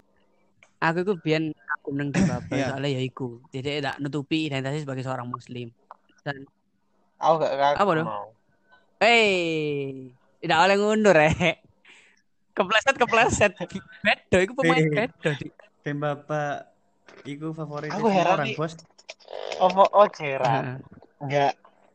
[0.82, 2.72] aku itu biyen kagum nang Dembaba Iya.
[2.72, 5.68] soalnya ya iku jadi tidak nutupi identitasnya sebagai seorang muslim
[6.24, 6.46] dan
[7.22, 7.86] Aku gak kagum.
[7.86, 8.08] Apa dong?
[8.98, 10.10] Hei,
[10.42, 11.62] tidak boleh ngundur eh.
[12.50, 13.52] Kepleset kepleset.
[14.02, 15.30] Bedo, itu pemain bedo.
[15.86, 16.66] Dembaba
[17.22, 18.58] iku favorit Aku heran orang, nih.
[18.58, 18.74] Bos.
[19.62, 20.76] Oh, oh, oh Gerrard Heeh.
[21.22, 21.52] nggak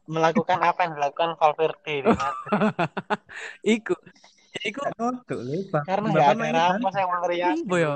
[0.08, 2.12] melakukan apa yang dilakukan Valverde di.
[3.76, 3.94] Iku.
[4.66, 5.08] Iku lho,
[5.70, 5.86] Bang.
[5.86, 7.62] Karena Dembaba nggak ada main Ramos yang meneriaki.
[7.68, 7.94] Mbo yo.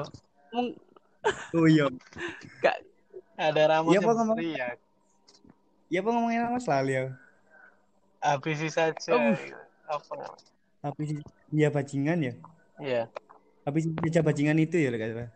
[1.55, 1.85] Oh iya.
[3.39, 4.37] Ada Ramos Iya, yang ngomong.
[4.37, 4.77] meneriak.
[5.89, 7.03] Ya apa ngomongin Ramos lah ya.
[8.21, 9.11] Habisi saja.
[9.17, 9.33] Oh.
[9.89, 10.37] Apa?
[10.85, 11.17] Habis
[11.49, 12.33] dia bajingan ya.
[12.77, 13.03] Iya.
[13.65, 15.33] Habis dia bajingan itu ya kata.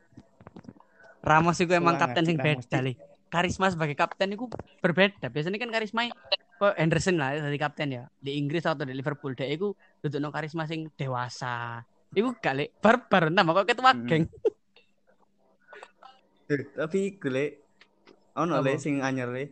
[1.26, 2.94] Ramos itu emang kapten sing beda li.
[3.34, 4.46] Karisma sebagai kapten itu
[4.86, 5.34] berbeda.
[5.34, 6.06] Biasanya kan karisma
[6.56, 8.04] kok Henderson lah dari kapten ya.
[8.16, 11.84] Di Inggris atau di Liverpool dia itu duduk karisma sing dewasa.
[12.16, 14.08] Iku gak lek barbar nama kok ketua Mm-mm.
[14.08, 14.24] geng.
[16.46, 17.46] Eh, tapi le
[18.38, 18.64] ono Apa?
[18.64, 19.50] le sing anyar le.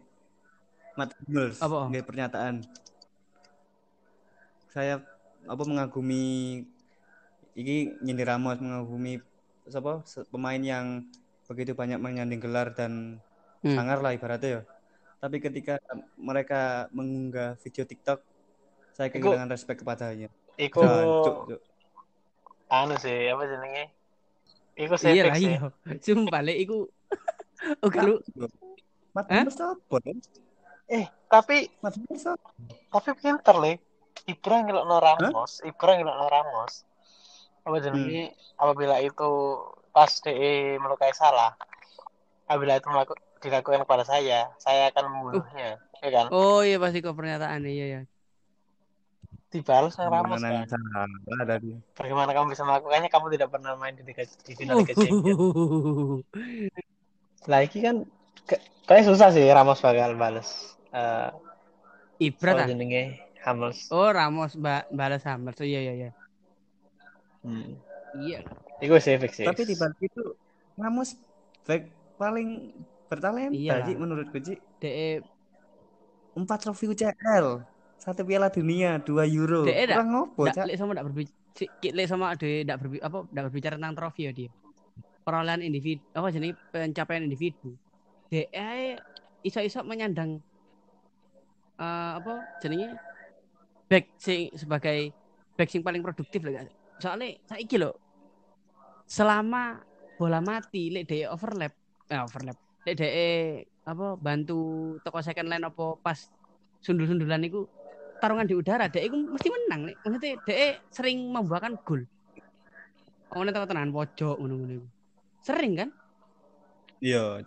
[0.94, 1.89] Matt Hummels Apa?
[1.89, 2.62] nggih pernyataan.
[4.70, 5.02] Saya
[5.44, 6.63] apa mengagumi
[7.54, 9.20] iki nyindir Ramos mengagumi
[9.68, 11.06] siapa pemain yang
[11.46, 13.20] begitu banyak menyanding gelar dan
[13.63, 13.80] Hmm.
[13.80, 14.62] sangar lah ibaratnya ya.
[15.24, 15.80] Tapi ketika
[16.20, 18.20] mereka mengunggah video TikTok,
[18.92, 20.28] saya Iku- kehilangan respect kepadanya.
[20.60, 21.64] Iku Jancuk,
[22.68, 23.86] anu sih apa jenenge?
[24.76, 25.56] Iku Iya lah sih.
[25.56, 25.72] iya.
[26.04, 26.92] Sumpah lek iku
[27.80, 28.20] Oke lu
[29.16, 29.48] Matt Hah?
[29.48, 29.96] Hummels apa?
[30.04, 30.14] Le?
[30.92, 32.36] Eh, tapi apa?
[32.92, 33.74] tapi pinter le.
[34.28, 36.84] Ibra ngelokno Ramos, Ibra ngelokno Ramos.
[37.64, 38.36] Apa jenenge?
[38.60, 39.30] Apabila itu
[39.96, 41.56] pas DE melukai salah,
[42.46, 46.25] apabila itu melaku, dilakukan kepada saya, saya akan membunuhnya, ya kan?
[46.32, 48.01] Oh iya pasti kok pernyataan iya ya.
[49.53, 50.65] Dibalas sama Ramos kan.
[50.65, 53.10] salah dari Bagaimana kamu bisa melakukannya?
[53.12, 56.25] Kamu tidak pernah main di Liga di final Liga Champions.
[57.51, 58.08] Lah iki kan
[58.89, 60.73] kayak susah sih Ramos bakal balas.
[60.89, 61.29] Eh,
[62.34, 62.65] Ibra ta?
[62.65, 63.93] jenenge Hummels.
[63.93, 65.62] Oh Ramos ba balas Hammers.
[65.62, 66.12] Oh, iya iya iya.
[67.45, 67.77] Hmm.
[68.17, 68.41] Iya.
[68.82, 69.38] Iku sih fix.
[69.38, 70.34] Tapi di balik itu
[70.82, 71.13] Ramos
[71.69, 72.73] back paling
[73.13, 73.86] bertalenta Iyalah.
[73.86, 74.54] Ci, menurutku Ci.
[74.82, 75.21] DE
[76.34, 77.45] Empat trofi UCL,
[78.02, 79.69] satu Piala Dunia, dua Euro.
[79.69, 80.65] DE dak- Kurang ngopo, Cak?
[80.65, 84.32] lek sama ndak berbicara lek sama de ndak berbi apa ndak berbicara tentang trofi ya
[84.34, 84.49] dia.
[85.21, 87.78] Perolehan individu apa jenis pencapaian individu.
[88.34, 88.97] DE
[89.45, 90.41] iso-iso menyandang
[91.78, 92.34] eh, apa
[92.65, 92.97] jenenge
[93.86, 95.13] back sing sebagai
[95.54, 96.65] back sing paling produktif lah.
[96.97, 97.93] Soalnya saiki lho
[99.06, 99.86] selama
[100.17, 101.78] bola mati lek DE overlap
[102.10, 103.30] eh overlap lek DE
[103.84, 104.60] apa bantu
[105.04, 106.17] toko second line apa pas
[106.84, 107.67] sundul-sundulan itu
[108.19, 112.04] tarungan di udara DE iku mesti menang nek maksudnya DE sering membuahkan gol
[113.34, 114.88] Ngene teko tenan pojok ngono-ngono iku.
[115.41, 115.89] Sering kan?
[117.02, 117.41] Iya.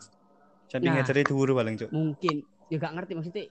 [0.66, 0.99] Samping Nah.
[0.99, 1.94] ngajari dhuwur paling, Cuk.
[1.94, 3.44] Mungkin ya gak ngerti maksudnya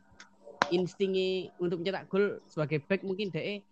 [0.68, 3.64] instingnya untuk mencetak gol sebagai back mungkin DE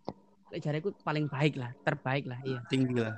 [0.54, 3.18] lek jareku paling baik lah, terbaik lah iya Tinggi lah.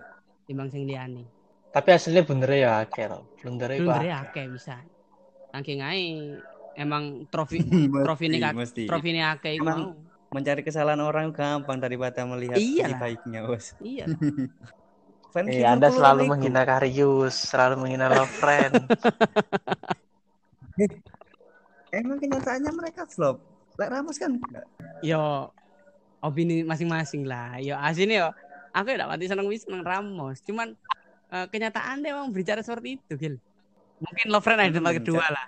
[0.50, 1.30] timbang sing liyane.
[1.76, 3.28] Tapi hasilnya bener ya akeh loh.
[3.36, 4.24] Blunder Belum iku dari akeh.
[4.32, 4.76] akeh bisa.
[5.52, 6.04] Saking ae
[6.74, 7.60] emang trofi
[8.08, 8.40] trofi ini
[8.88, 10.04] trofi ini akeh iku Emang- mau.
[10.26, 13.00] Mencari kesalahan orang gampang daripada melihat Iya sisi lah.
[13.00, 13.72] baiknya, Bos.
[13.80, 14.04] Iya.
[15.32, 18.72] Fans Eh, Anda Liverpool selalu menghina Karius, selalu menghina Lovren.
[21.94, 23.40] Emang kenyataannya mereka flop.
[23.76, 24.64] Lek Ramos kan enggak.
[25.00, 25.52] yo
[26.20, 27.60] opini masing-masing lah.
[27.60, 28.32] Yo asine yo
[28.72, 30.40] aku ya mati seneng wis seneng Ramos.
[30.42, 30.76] Cuman
[31.30, 33.36] eh, kenyataan dia emang berbicara seperti itu, Gil.
[33.96, 35.46] Mungkin Lovren ada di tempat Hmm, kedua lah.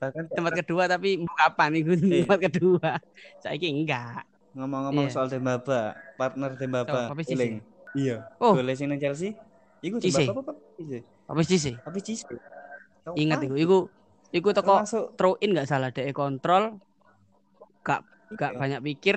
[0.00, 2.24] Bahkan Tempat kedua tapi mbok kapan iku Iya.
[2.24, 2.90] tempat kedua.
[3.38, 4.24] Saiki enggak.
[4.52, 5.14] ngomong-ngomong Iya.
[5.14, 7.64] soal Dembaba, partner Dembaba, Oh, eling.
[7.92, 8.28] Iya.
[8.36, 8.52] Oh.
[8.72, 9.32] Sing nang Chelsea.
[9.80, 10.28] Iku Cisse.
[10.28, 11.00] Dembaba apa Cisse?
[11.80, 12.24] Apa sih sih?
[13.02, 13.54] Tahu Ingat iku.
[13.56, 13.76] Iku
[14.32, 16.76] iku Termasuk throw in nggak salah DE kontrol
[17.82, 18.00] gak
[18.32, 18.58] gak Iya.
[18.58, 19.16] banyak pikir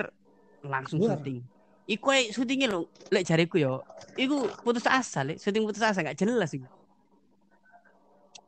[0.62, 1.20] langsung Luar.
[1.20, 1.44] syuting.
[1.86, 3.86] Iku ae syutingnya lo lek jariku yo.
[4.18, 6.66] Iku putus asa lek syuting putus asa gak jelas iku.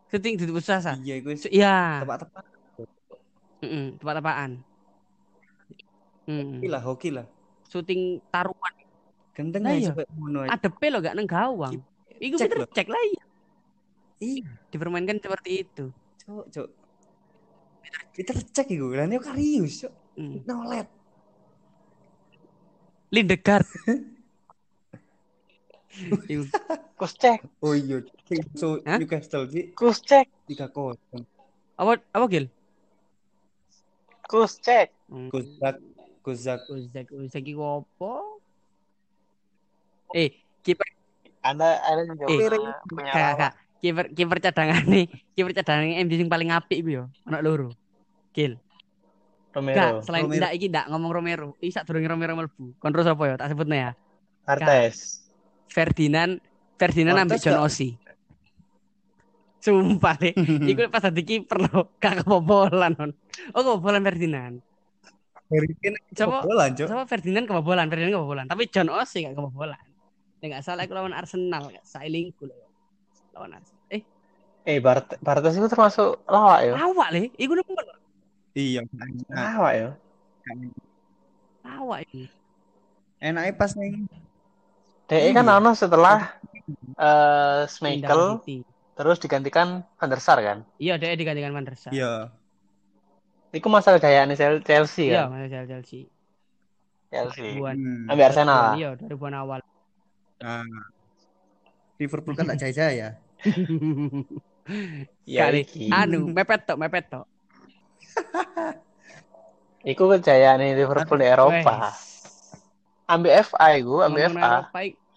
[0.09, 0.97] Syuting di putus asa.
[0.97, 2.43] Iya, iku Iya, tepat-tepat.
[3.61, 4.51] heeh, tepat-tepaan.
[6.27, 6.59] Hmm.
[6.59, 7.25] Hoki lah, hoki lah.
[7.67, 8.73] Syuting taruhan
[9.37, 10.03] Gendeng Lah aja iya.
[10.17, 11.77] ngono adepe lo gak neng gawang.
[12.17, 12.69] Iku Cek kita loh.
[12.73, 13.23] cek lah iya.
[14.17, 15.93] Iya, Dipermainkan seperti itu.
[16.25, 16.67] cok, cok.
[18.17, 19.93] Kita cek iku, lan yo Karius, cok.
[20.17, 20.41] Hmm.
[20.49, 20.89] Nolet.
[23.11, 23.65] Lindegaard.
[26.27, 26.43] Iku
[26.97, 28.01] Kus cek, Oh iya,
[28.57, 28.97] so Hah?
[28.97, 30.97] Newcastle di kus cek, 3-0.
[31.77, 32.49] apa apa Gil?
[34.25, 34.89] kus cek.
[35.05, 35.29] Hmm.
[35.29, 35.77] Gozak,
[36.25, 36.65] Gozak.
[36.73, 38.11] Uzak Uzak iku apa?
[40.17, 40.89] Eh, kiper
[41.45, 42.49] Anda Anda juga Eh,
[42.89, 43.53] punya, Kak, kak.
[43.77, 45.05] Kiper kiper cadangan nih,
[45.37, 47.69] kiper cadangan MU sing paling apik iku yo, ana loro.
[48.33, 48.57] Gil.
[49.57, 50.39] Romero, Enggak, selain Romero.
[50.39, 51.47] ndak iki ndak ngomong Romero.
[51.57, 52.77] Iki sak durunge Romero mlebu.
[52.77, 53.35] Kon terus apa ya?
[53.35, 53.91] Tak sebutnya ya.
[54.45, 55.25] Martes.
[55.67, 56.37] Ferdinand
[56.75, 57.65] Ferdinand ambil John gak?
[57.65, 57.89] Osi.
[59.57, 60.33] Sumpah deh.
[60.69, 63.11] Iku pas tadi kiper lo, gak kebobolan non.
[63.51, 64.55] Oh kebobolan Ferdinand.
[66.13, 66.85] Coba- bola, Cok.
[66.85, 68.45] Sama Ferdinand kebobolan, Ferdinand kebobolan.
[68.45, 69.79] Tapi John Osi gak kebobolan.
[70.37, 72.69] Ya nggak salah aku lawan Arsenal, gak sailingku loh.
[73.33, 73.81] Lawan Arsenal.
[73.89, 74.01] Eh,
[74.63, 76.73] Eh, Bart Bartes itu termasuk lawak ya?
[76.75, 77.31] lawak le.
[77.33, 77.83] Iku nomor
[78.57, 78.81] Iya.
[79.29, 79.89] Lawak ya?
[81.61, 82.25] lawak ini.
[83.19, 84.07] enaknya pas nih
[85.05, 85.59] DE kan Iya.
[85.59, 86.39] ano setelah
[86.95, 88.21] eh Pindah Schmeichel
[88.97, 90.65] terus digantikan Van der Sar kan?
[90.81, 91.91] Iya, dia digantikan Van der Sar.
[91.93, 92.33] Iya.
[93.53, 95.37] Iku masalah gayaan Chel- Chelsea Iya, kan?
[95.37, 95.69] mana Chelsea.
[95.69, 96.01] Chelsea.
[97.07, 97.49] Chelsea.
[97.61, 98.09] Hmm.
[98.09, 98.63] Ambil Arsenal.
[98.75, 99.59] Iya, dari ribuan awal.
[100.41, 100.65] Nah.
[101.97, 103.17] Liverpool kan tak jaya-jaya.
[105.23, 105.87] Ya, iki.
[105.87, 107.23] Anu, mepet tok, mepet tok.
[109.91, 111.95] Iku kejayaan Liverpool di Eropa.
[113.07, 114.67] Ambil FA iku, ambil FA.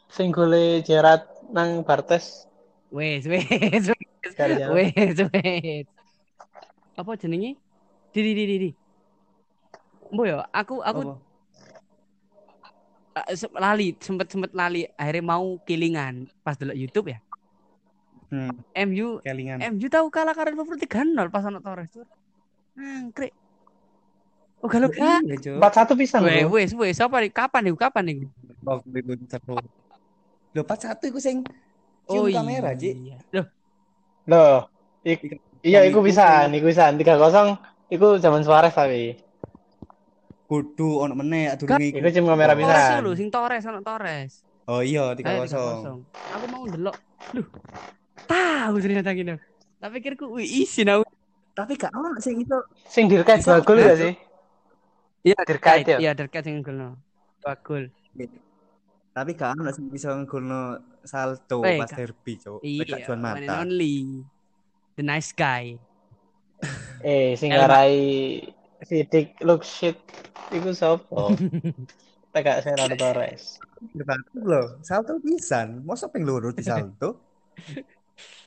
[0.07, 2.47] Sing gole Gerrard nang Bartes.
[2.91, 3.87] Wes, wes, wes,
[4.71, 5.87] wes, wes.
[6.99, 7.59] Apa jenenge?
[8.11, 8.57] Di di di di.
[8.67, 8.71] di.
[10.11, 11.15] Mbok yo, aku aku Apa?
[13.31, 14.87] eh, lali, sempet sempet lali.
[14.99, 17.19] Akhirnya mau kilingan pas dulu YouTube ya.
[18.31, 18.55] Hmm,
[18.91, 19.59] MU kelingan.
[19.75, 22.07] MU tahu kalah karena Liverpool 3-0 pas ono Torres tuh.
[22.81, 23.33] Angkrik.
[24.61, 25.21] Oh kalau gak.
[25.25, 25.57] Iya, Cok.
[25.61, 26.53] 4-1 pisan Wes, bro.
[26.53, 26.97] wes, wes.
[27.01, 27.31] Apa nih?
[27.31, 27.73] Kapan nih?
[27.77, 28.17] Kapan nih?
[28.65, 29.57] Oh, ribu satu.
[30.53, 31.41] Lho, pas satu iku sing
[32.05, 32.95] cium kamera, Cik.
[32.99, 33.17] iya.
[33.33, 33.47] Loh,
[34.27, 34.57] Loh,
[35.01, 36.93] ik- iya iku bisa, iku bisa.
[36.93, 37.57] 3-0
[37.89, 39.17] iku zaman Suarez tapi.
[40.45, 42.99] Kudu ono meneh durunge Iku cium kamera Torres bisa.
[42.99, 44.43] dulu, sing Torres, ono Torres.
[44.67, 46.05] Oh iya, Ayo 3-0.
[46.05, 46.05] 3-0.
[46.37, 46.97] Aku mau ndelok.
[47.33, 47.47] Duh.
[48.27, 49.35] Tahu ternyata gitu.
[49.81, 51.07] Tak pikirku wih isin aku.
[51.61, 52.59] Tapi gak ono sing itu.
[52.89, 54.15] Sing dirkait Bisa dua gol juga, gak sih?
[55.21, 55.99] Iya, Terkait ya?
[56.01, 56.97] Iya, terkait sing golno.
[57.45, 57.93] Dua gol.
[59.13, 62.61] Tapi gak ono sing bisa ngegolno salto Eh, pas derby, Cok.
[62.65, 63.55] Iya, one and Mata.
[63.61, 64.25] only.
[64.97, 65.77] The nice guy.
[67.01, 68.45] Eh, sing ngarai
[68.85, 69.97] Sidik look shit
[70.53, 71.33] iku sapa?
[72.33, 73.61] Tegak Fernando Torres.
[73.81, 75.81] Salto lho, salto pisan.
[75.85, 77.21] Mosok ping loro di salto.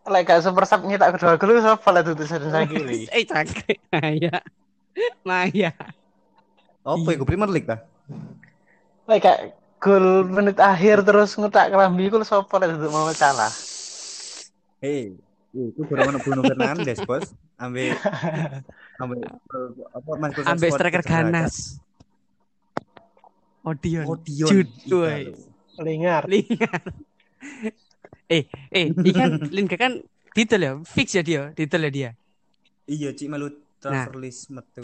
[0.03, 3.07] Lek gak super sub nyetak kedua gol sapa lah tutu sana kiri.
[3.07, 3.79] Eh, cakep.
[3.87, 4.43] Maya.
[5.23, 5.71] Maya.
[6.83, 7.79] Apa iku Premier League ta?
[9.07, 9.39] Lek gak
[9.79, 13.47] gol menit akhir terus ngutak kelambi iku sapa lah tutu mau salah.
[14.83, 15.15] Hei,
[15.55, 17.31] itu ono Bruno Fernandes, Bos.
[17.55, 17.95] Ambil
[18.99, 19.23] ambil
[19.95, 21.79] apa Mas Rashford striker ganas.
[23.63, 24.03] Odion.
[24.03, 24.49] Odion.
[24.51, 26.43] Jude, Iya, woy.
[28.33, 28.43] Eh,
[28.73, 29.93] eh, ikan Lingard kan
[30.33, 32.09] detail ya, fix ya dia, detail ya dia.
[32.89, 34.79] Iya, Cik melu Nah, transfer list metu.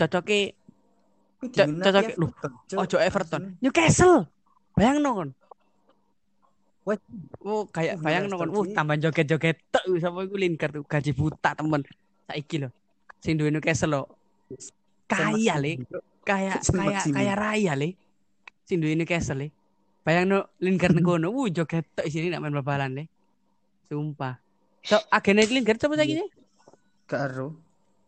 [1.39, 2.77] Co- cocok- loh, Everton, Cok.
[2.77, 4.17] ojo Everton, Newcastle.
[4.75, 5.29] Bayang nonton.
[6.83, 6.99] Wah.
[7.41, 8.49] Oh, kayak Oh, bayang nonton.
[8.51, 11.81] Uh, tambah joget-joget tek wih, sapa iku Lingard tuh gaji buta temen.
[12.27, 12.69] Saiki lho.
[13.19, 14.03] Sing duwe Newcastle lho.
[15.07, 15.81] Kaya le,
[16.21, 17.15] kayak Maximin.
[17.17, 17.89] kayak raya le.
[18.67, 19.47] Sing duwe Newcastle le.
[20.03, 23.03] Bayang no Lingard nang kono, uh joget tek sini nak main bal-balan le.
[23.89, 24.37] Sumpah.
[24.81, 26.29] So, agennya Lingard coba saiki nih.
[27.05, 27.57] Gak ero.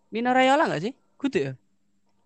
[0.09, 0.93] Mino Raiola gak sih?
[1.17, 1.53] Kudu ya?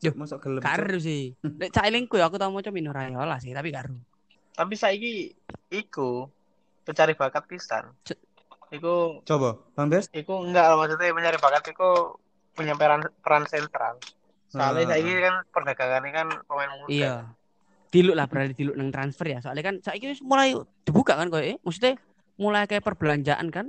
[0.04, 0.60] Yo, Masuk gelem.
[0.60, 1.34] Karu sih.
[1.60, 3.96] Nek cak elingku ya aku tau maca Mino Raiola sih, tapi karu.
[4.52, 5.32] Tapi saiki
[5.70, 6.28] iku
[6.84, 7.90] pencari bakat pisan.
[8.04, 8.20] C-
[8.66, 10.10] Iku Coba, Bang Bes.
[10.10, 12.18] iku enggak maksudnya pencari bakat iku
[12.52, 13.96] punya peran peran sentral.
[14.50, 14.90] Soalnya Ah.
[14.92, 16.90] saiki kan perdagangannya kan pemain muda.
[16.90, 17.14] Iya.
[17.88, 19.40] Diluk lah berarti diluk nang transfer ya.
[19.40, 21.58] Soalnya kan saiki wis mulai dibuka kan koyo eh.
[21.62, 21.96] Maksudnya
[22.36, 23.68] mulai kayak perbelanjaan kan.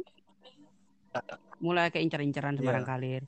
[1.62, 2.90] Mulai kayak incar-incaran sembarang Iya.
[2.92, 3.22] kalir.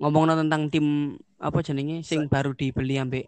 [0.00, 3.26] Ngomong tentang tim apa jenenge sing baru dibeli ambek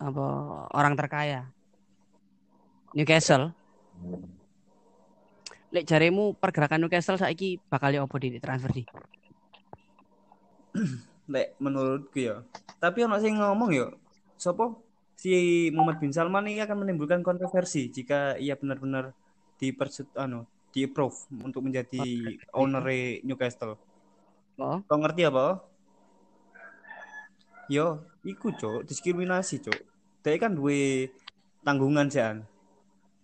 [0.00, 0.26] apa
[0.74, 1.50] orang terkaya.
[2.96, 3.54] Newcastle.
[5.70, 8.86] Lek jaremu pergerakan Newcastle saiki bakal opo di transfer sih?
[11.30, 12.42] Lek menurutku ya.
[12.82, 13.86] Tapi ono sing ngomong ya,
[14.34, 14.82] sopo
[15.20, 19.12] si Muhammad bin Salman ini akan menimbulkan kontroversi jika ia benar-benar
[19.60, 22.00] diperset anu di approve untuk menjadi
[22.56, 22.80] owner
[23.20, 23.76] Newcastle.
[24.56, 24.80] Oh.
[24.88, 25.60] Kau ngerti apa?
[27.68, 29.80] Yo, iku cok, diskriminasi cok.
[30.24, 31.12] Dia kan duwe
[31.60, 32.48] tanggungan jan.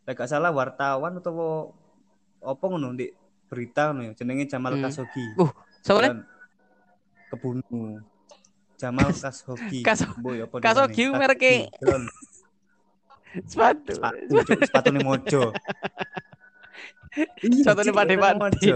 [0.04, 1.72] Lek gak salah wartawan atau
[2.44, 3.08] apa ngono di
[3.48, 4.84] berita ngono ya, jenenge Jamal Hmm.
[4.84, 5.24] Khashoggi.
[5.40, 6.28] Uh, Soalnya
[7.32, 8.04] kebunuh
[8.76, 9.80] Jamal Khashoggi.
[9.80, 12.02] Khashoggi mereke- Khashoggi, John.
[13.44, 13.92] sepatu.
[13.92, 15.42] Sepatu, cok, sepatune mojo.
[17.42, 18.34] Iya, Pak sepatune Dewan.
[18.36, 18.74] mojo.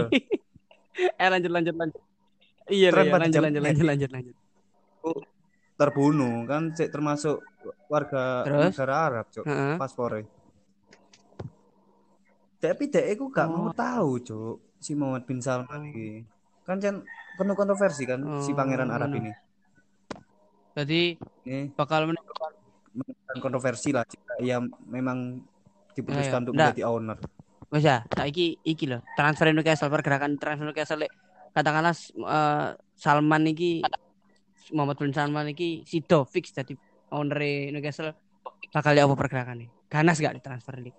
[0.91, 2.01] eh lanjut lanjut lanjut.
[2.65, 4.35] Iya ya, pada lanjut lanjut lanjut lanjut lanjut.
[5.73, 7.41] terbunuh kan cek termasuk
[7.87, 8.69] warga Terus?
[8.69, 9.75] negara Arab cok Heeh.
[9.75, 10.29] paspornya
[12.61, 13.73] tapi dek aku gak mau Oh.
[13.73, 16.21] tahu cok si Muhammad bin Salman ini
[16.61, 17.01] kan kan
[17.33, 19.19] penuh kontroversi kan si Oh, pangeran Arab ngono.
[19.19, 19.31] ini
[20.71, 25.43] Jadi ini bakal menimbulkan kontroversi lah jika ia memang
[25.91, 26.41] diputuskan Ya, ya.
[26.41, 26.67] untuk Nggak.
[26.71, 27.17] menjadi owner
[27.67, 31.11] Wes ya, saiki iki loh, transfer Newcastle pergerakan transfer Newcastle lek
[31.51, 33.79] katakanlah eh, Salman iki
[34.71, 36.75] Muhammad bin Salman iki sido fix jadi
[37.09, 38.11] owner Newcastle
[38.71, 39.67] bakal ya apa pergerakannya?
[39.87, 40.91] Ganas gak di transfer ini?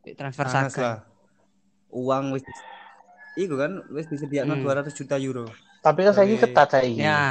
[0.00, 0.80] Di transfer Saka.
[0.80, 0.96] lah
[1.90, 2.44] uang wis
[3.34, 4.64] Iku kan wis disediakan Hmm.
[4.64, 5.42] 200 juta euro.
[5.80, 7.22] Tapi kan saya Dari- ketat saya Ya,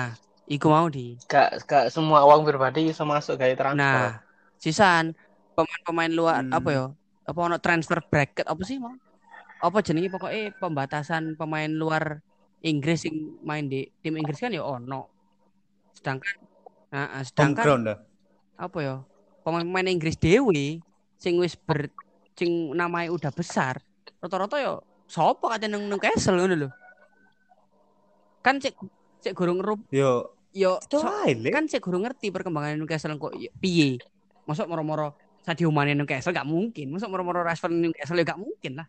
[0.47, 1.15] iku mau di.
[1.27, 3.79] Gak, gak semua uang pribadi bisa masuk gaya transfer.
[3.79, 4.19] Nah,
[4.59, 5.15] sisan
[5.55, 6.55] pemain-pemain luar Hmm.
[6.55, 6.85] apa ya?
[7.23, 8.91] Apa ono transfer bracket apa sih mau?
[9.63, 12.19] Apa jenenge pokoknya pembatasan pemain luar
[12.63, 15.07] Inggris yang main di tim Inggris kan ya ono.
[15.95, 16.35] Sedangkan
[16.91, 17.85] nah, sedangkan ground
[18.59, 18.95] apa ya?
[19.43, 20.83] Pemain-pemain Inggris dewe
[21.19, 21.87] sing wis ber
[22.35, 23.79] sing namanya udah besar,
[24.19, 26.69] rata-rata ya sapa katanya nang Newcastle ngono lho.
[28.43, 28.75] Kan cek
[29.23, 31.10] cek gurung ngerup Yo, yo itu so-
[31.49, 33.97] kan saya kurang ngerti perkembangan Newcastle kok ya, piye.
[34.45, 36.88] Masuk moro-moro Sadio Mane Newcastle gak mungkin.
[36.89, 38.88] Masuk moro-moro Rashford Newcastle ya gak mungkin lah.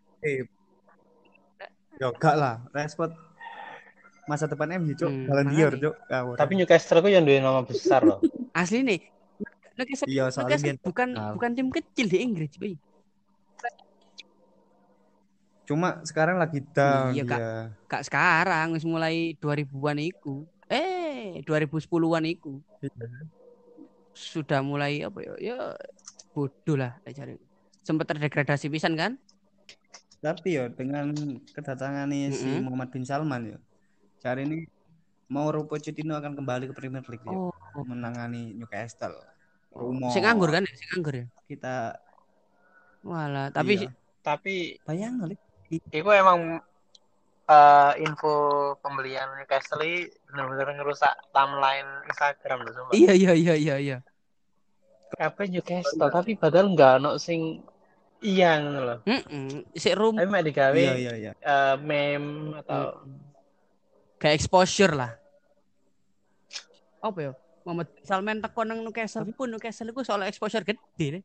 [1.95, 3.17] Yo gak lah, Rashford
[4.25, 5.95] masa depan MU cuk, Hmm, Ballon d'Or cuk.
[6.35, 8.21] Tapi Newcastle ku yang duwe nama besar loh.
[8.55, 9.01] Asli nih.
[9.75, 11.33] Newcastle, Iya, Newcastle bukan Nah.
[11.33, 12.77] bukan tim kecil di Inggris, Boy.
[15.65, 17.39] cuma sekarang lagi down Iya, Kak.
[17.41, 17.53] dia.
[17.89, 20.45] Kak sekarang wis mulai 2000-an iku.
[21.35, 22.63] Eh, 2010-an iku.
[24.15, 25.35] Sudah mulai apa ya?
[25.43, 25.57] Ya
[26.31, 27.35] bodoh lah cari.
[27.83, 29.19] Sempat terdegradasi pisan kan?
[30.23, 31.13] Tapi yo dengan
[31.53, 32.71] kedatangan si Mm-mm.
[32.71, 33.59] Muhammad bin Salman yo.
[34.23, 34.59] Cari ini
[35.29, 37.51] Mauro Pochettino akan kembali ke Premier League yo.
[37.51, 39.19] Oh, menangani Newcastle.
[39.75, 40.15] Rumor.
[40.15, 40.63] sing nganggur kan?
[40.71, 41.27] Sing nganggur ya.
[41.51, 41.99] Kita
[43.05, 43.91] Walah, tapi iya.
[44.25, 45.37] Tapi bayang kali.
[45.69, 46.63] itu emang
[47.45, 48.33] eh, info
[48.81, 49.85] pembelian Newcastle
[50.29, 52.93] benar-benar ngerusak timeline Instagram loh sumpah.
[52.97, 53.99] iya iya iya iya iya.
[55.21, 57.63] Apa Newcastle tapi padahal nggak ono sing
[58.25, 58.99] iya ngono loh.
[59.05, 61.33] Heeh, sik rum Tapi mek digawe Iya iya iya.
[61.37, 63.05] eh, meme atau
[64.19, 65.13] kayak exposure lah.
[67.05, 67.33] Apa ya?
[67.65, 71.23] Muhammad Salman teko nang Newcastle pun Newcastle iku soal exposure gede deh.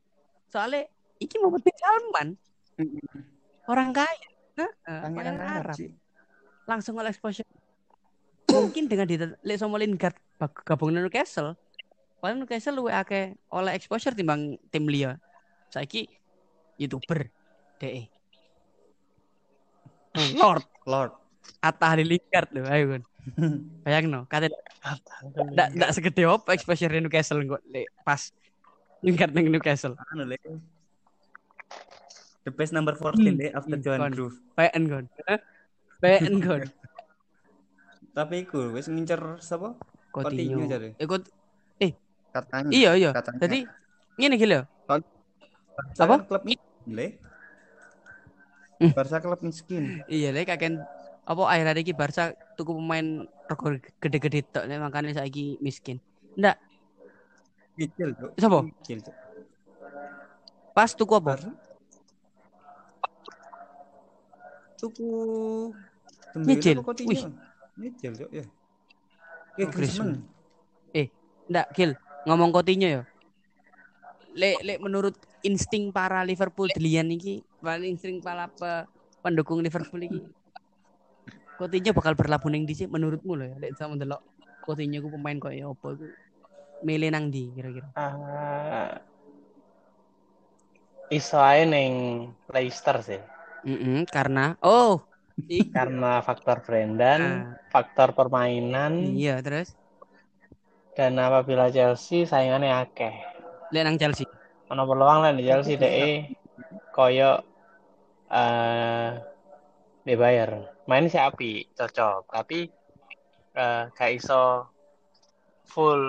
[0.52, 0.88] Soalnya
[1.20, 2.28] iki Muhammad bin Salman
[3.68, 4.28] orang kaya.
[4.60, 5.76] Heeh, pangeran Arab Arab.
[6.70, 7.42] Langsung oleh exposure.
[8.46, 10.14] Mungkin dengan di lek sama Lingard
[10.62, 11.58] gabung nang Newcastle,
[12.22, 15.18] paling Newcastle luwih akeh oleh exposure timbang tim liya.
[15.74, 16.06] Saiki
[16.78, 17.26] YouTuber
[17.82, 18.06] DE.
[20.38, 21.12] Lord Lord.
[21.58, 23.02] Atta Halilintar loh, ayo kan.
[23.82, 24.50] Bayang no, kata
[25.54, 28.30] ndak ndak segede apa exposure Newcastle kok le pas
[29.02, 29.98] Lingard nang Newcastle.
[30.14, 30.38] Anu le.
[32.46, 34.12] The best number 14 deh after Johan kon.
[34.14, 34.36] Cruyff.
[34.54, 35.04] PN kon.
[36.00, 36.62] PN kon.
[38.16, 39.76] Tapi iku wis ngincer sapa?
[40.10, 40.66] Coutinho.
[40.66, 40.98] Jare.
[40.98, 41.28] Ikut
[42.30, 42.70] Katanya.
[42.70, 43.10] iya iya.
[43.10, 43.38] Katanya.
[43.42, 43.58] Jadi
[44.18, 44.60] ngene iki lho.
[44.86, 46.16] Barca apa?
[46.22, 46.42] kan klub
[46.90, 47.06] le.
[48.78, 48.92] Hmm.
[48.94, 50.04] Barca klub miskin.
[50.06, 50.78] Iya le kakek
[51.26, 53.66] apa akhir hari iki Barca tuku pemain rego
[53.98, 55.98] gede-gede tok nek makane saiki miskin.
[56.38, 56.56] Ndak,
[57.74, 58.30] Kecil, Cuk.
[58.38, 58.58] Siapa?
[58.82, 58.98] Kecil,
[60.70, 61.34] pas tuku apa?
[61.34, 61.50] Barca.
[64.78, 65.10] Tuku
[66.36, 66.78] Nyicil.
[67.08, 67.22] Wih.
[67.80, 68.44] Nyicil, Cuk, ya.
[69.58, 70.22] Eh, Griezmann.
[71.50, 71.98] Ndak, Gil.
[72.30, 73.02] Ngomong Coutinho ya.
[74.30, 78.86] Lek lek menurut insting para Liverpool delian iki, paling insting para pe-
[79.18, 80.20] pendukung Liverpool iki.
[81.58, 83.56] Coutinho bakal berlabuh ning ndi sih menurutmu loh ya?
[83.58, 84.22] Lek sama ndelok
[84.62, 86.06] Coutinho ku pemain koyo apa iku.
[86.86, 87.90] Milih nang ndi kira-kira?
[87.98, 89.02] Ah,
[91.10, 91.92] iso ae ning
[92.46, 93.20] Leicester sih.
[93.66, 95.02] Mm karena oh,
[95.48, 97.44] i- Karena faktor Brendan, Nah.
[97.70, 99.72] faktor permainan, iya terus
[100.98, 103.14] dan apabila Chelsea saingannya akeh.
[103.70, 104.26] lek nang Chelsea.
[104.68, 106.26] Ono peluang lah di Chelsea deh
[106.90, 107.38] koyo
[108.30, 109.10] eh
[110.04, 110.50] dibayar.
[110.90, 112.66] Main si api cocok, tapi
[113.54, 114.66] eh gak iso
[115.70, 116.02] full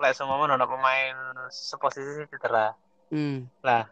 [0.00, 1.14] lek semua ono pemain
[1.52, 2.72] seposisi cedera.
[3.12, 3.44] Hmm.
[3.62, 3.84] lah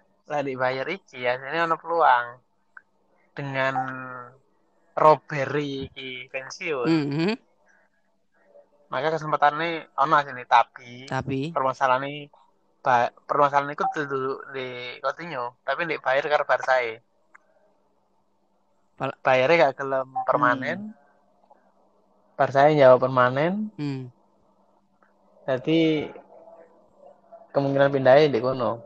[0.47, 2.39] dibayar iki ya ini ono peluang
[3.37, 3.75] dengan
[5.01, 7.33] Robbery iki pensiun Mhm.
[8.93, 12.27] maka kesempatannya ono sini tapi Tapi permasalahan ini
[12.85, 17.01] ba- permasalahan itu dulu di Coutinho tapi di bayar karo Barca e.
[19.25, 20.93] Bayarnya gak gelem permanen
[22.37, 24.03] Barca e jawab permanen hmm.
[25.49, 26.07] Jadi
[27.51, 28.79] kemungkinan pindahnya di kono.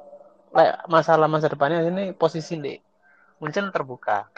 [0.55, 2.73] Lek masalah masa depannya ini posisi di
[3.43, 4.31] Munchen terbuka.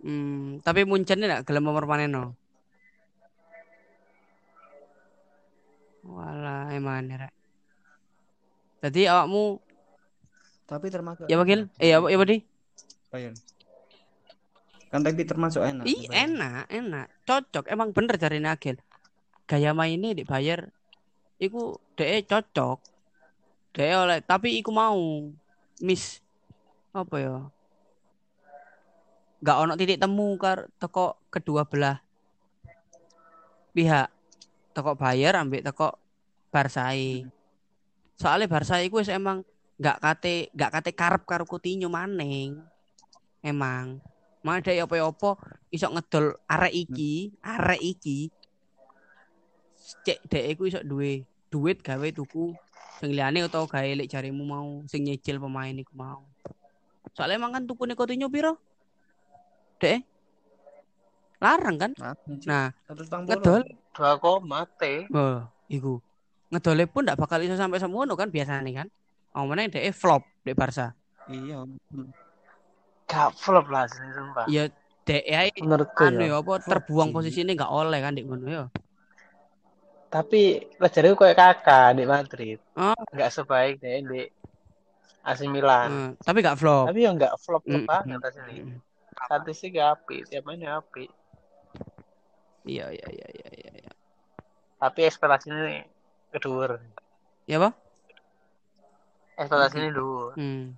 [0.00, 2.32] Hmm, tapi Munchen ini gelem mempermaneno.
[6.00, 7.32] Walah, emang rek.
[8.80, 9.60] Jadi awakmu
[10.64, 11.66] Tapi termasuk ya wakil?
[11.82, 12.46] Eh ya ya Budi?
[13.10, 13.34] Ayo.
[14.88, 15.82] Kan tapi termasuk enak.
[15.82, 17.06] Ih, enak, enak.
[17.26, 17.66] Cocok.
[17.66, 18.78] Emang bener cari Agil.
[19.50, 20.70] Gaya mainnya di Bayer
[21.42, 22.78] iku DE cocok.
[23.74, 25.26] DE oleh tapi iku mau
[25.82, 26.22] miss
[26.94, 27.36] apa ya?
[29.40, 31.96] Gak ono titik temu kar teko kedua belah
[33.72, 34.08] pihak.
[34.76, 35.96] Teko Bayer ambek teko
[36.52, 37.24] Barsai.
[38.20, 39.42] Soalnya Barsai wis emang
[39.80, 42.60] gak kate gak kate karep karo Coutinho maning.
[43.40, 44.04] Emang
[44.40, 45.36] Mana ada apa-apa
[45.68, 48.32] iso ngedol arek iki, arek iki.
[50.00, 52.56] Cek dek iku iso duwe duit gawe tuku
[53.02, 56.24] sing liyane utawa gawe lek jarimu mau sing nyicil pemain iku mau.
[57.12, 58.56] Soalnya emang kan tukune Coutinho piro?
[59.80, 59.98] Dek?
[61.40, 61.90] Larang kan?
[62.44, 62.68] Nah,
[63.24, 63.64] ngedol
[63.96, 65.08] Dua koma T.
[65.10, 65.98] Oh, iku.
[66.52, 68.88] Ngedole pun ndak bakal iso sampai semono kan biasanya kan.
[69.32, 70.92] Oh, mana dek flop di Barca.
[71.30, 71.64] Iya.
[73.10, 74.46] Gak flop lah sumpah.
[74.46, 74.70] Ya
[75.10, 76.38] ya Menurutku anu ya.
[76.38, 77.14] ya apa terbuang sih.
[77.18, 78.64] posisinya nggak oleh kan di ngono ya.
[80.10, 82.58] Tapi lejarnya kayak kakak di Madrid.
[82.78, 82.94] Oh.
[83.14, 84.22] Gak sebaik deh di
[85.26, 85.88] AC Milan.
[85.90, 86.90] Hmm, tapi nggak flop.
[86.90, 88.89] Tapi ya nggak flop Mm, banget mm,
[89.20, 89.28] asli.
[89.28, 89.28] mm.
[89.28, 91.04] Statistik api, tiap mainnya api.
[92.64, 93.70] Iya iya iya iya iya.
[93.84, 93.92] iya.
[94.80, 95.84] Tapi ekspektasinya
[96.32, 96.80] kedua.
[97.44, 97.70] Ya apa?
[99.36, 100.36] Ekspektasinya dua.
[100.36, 100.76] Hmm.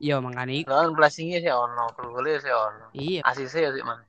[0.00, 0.64] Iya makanya.
[0.64, 2.86] Lawan blessingnya sih ono, golnya sih ono.
[2.96, 3.20] Iya.
[3.24, 4.00] Asisnya ya sih man.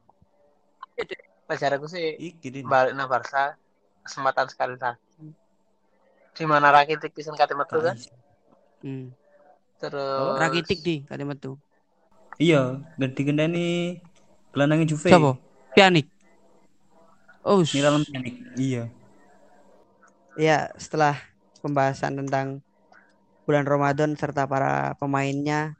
[1.52, 3.60] Lejar aku sih Iki balik nang Barca
[4.08, 5.04] kesempatan sekali lagi.
[6.32, 8.00] Di mana Rakitic pisan kate metu kan?
[8.80, 9.12] Hmm.
[9.84, 11.60] Terus Rakitik di kalimat tuh.
[12.42, 14.02] Iya, gak digendani
[14.50, 15.14] gelandangnya Juve.
[15.14, 15.38] Siapa?
[15.78, 16.10] Pianik.
[17.46, 18.36] Oh, Miralem Pjanic.
[18.58, 18.84] Iya.
[20.40, 21.20] ya setelah
[21.62, 22.64] pembahasan tentang
[23.46, 25.76] bulan Ramadan serta para pemainnya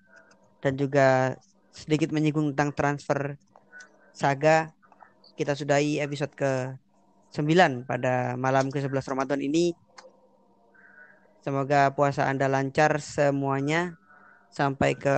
[0.62, 1.40] dan juga
[1.72, 3.40] sedikit menyinggung tentang transfer
[4.12, 4.76] Saga,
[5.40, 6.76] kita sudahi episode ke
[7.32, 9.72] 9 pada malam ke-11 Ramadan ini.
[11.42, 13.96] Semoga puasa Anda lancar semuanya
[14.52, 15.18] sampai ke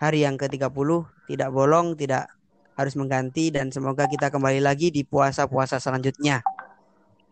[0.00, 2.32] hari yang ke-30, tidak bolong, tidak
[2.74, 6.40] harus mengganti dan semoga kita kembali lagi di puasa-puasa selanjutnya.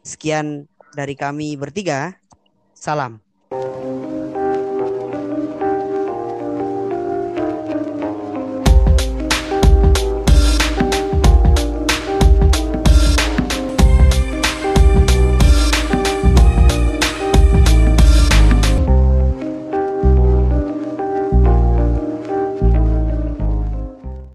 [0.05, 2.21] Sekian dari kami bertiga.
[2.77, 3.25] Salam.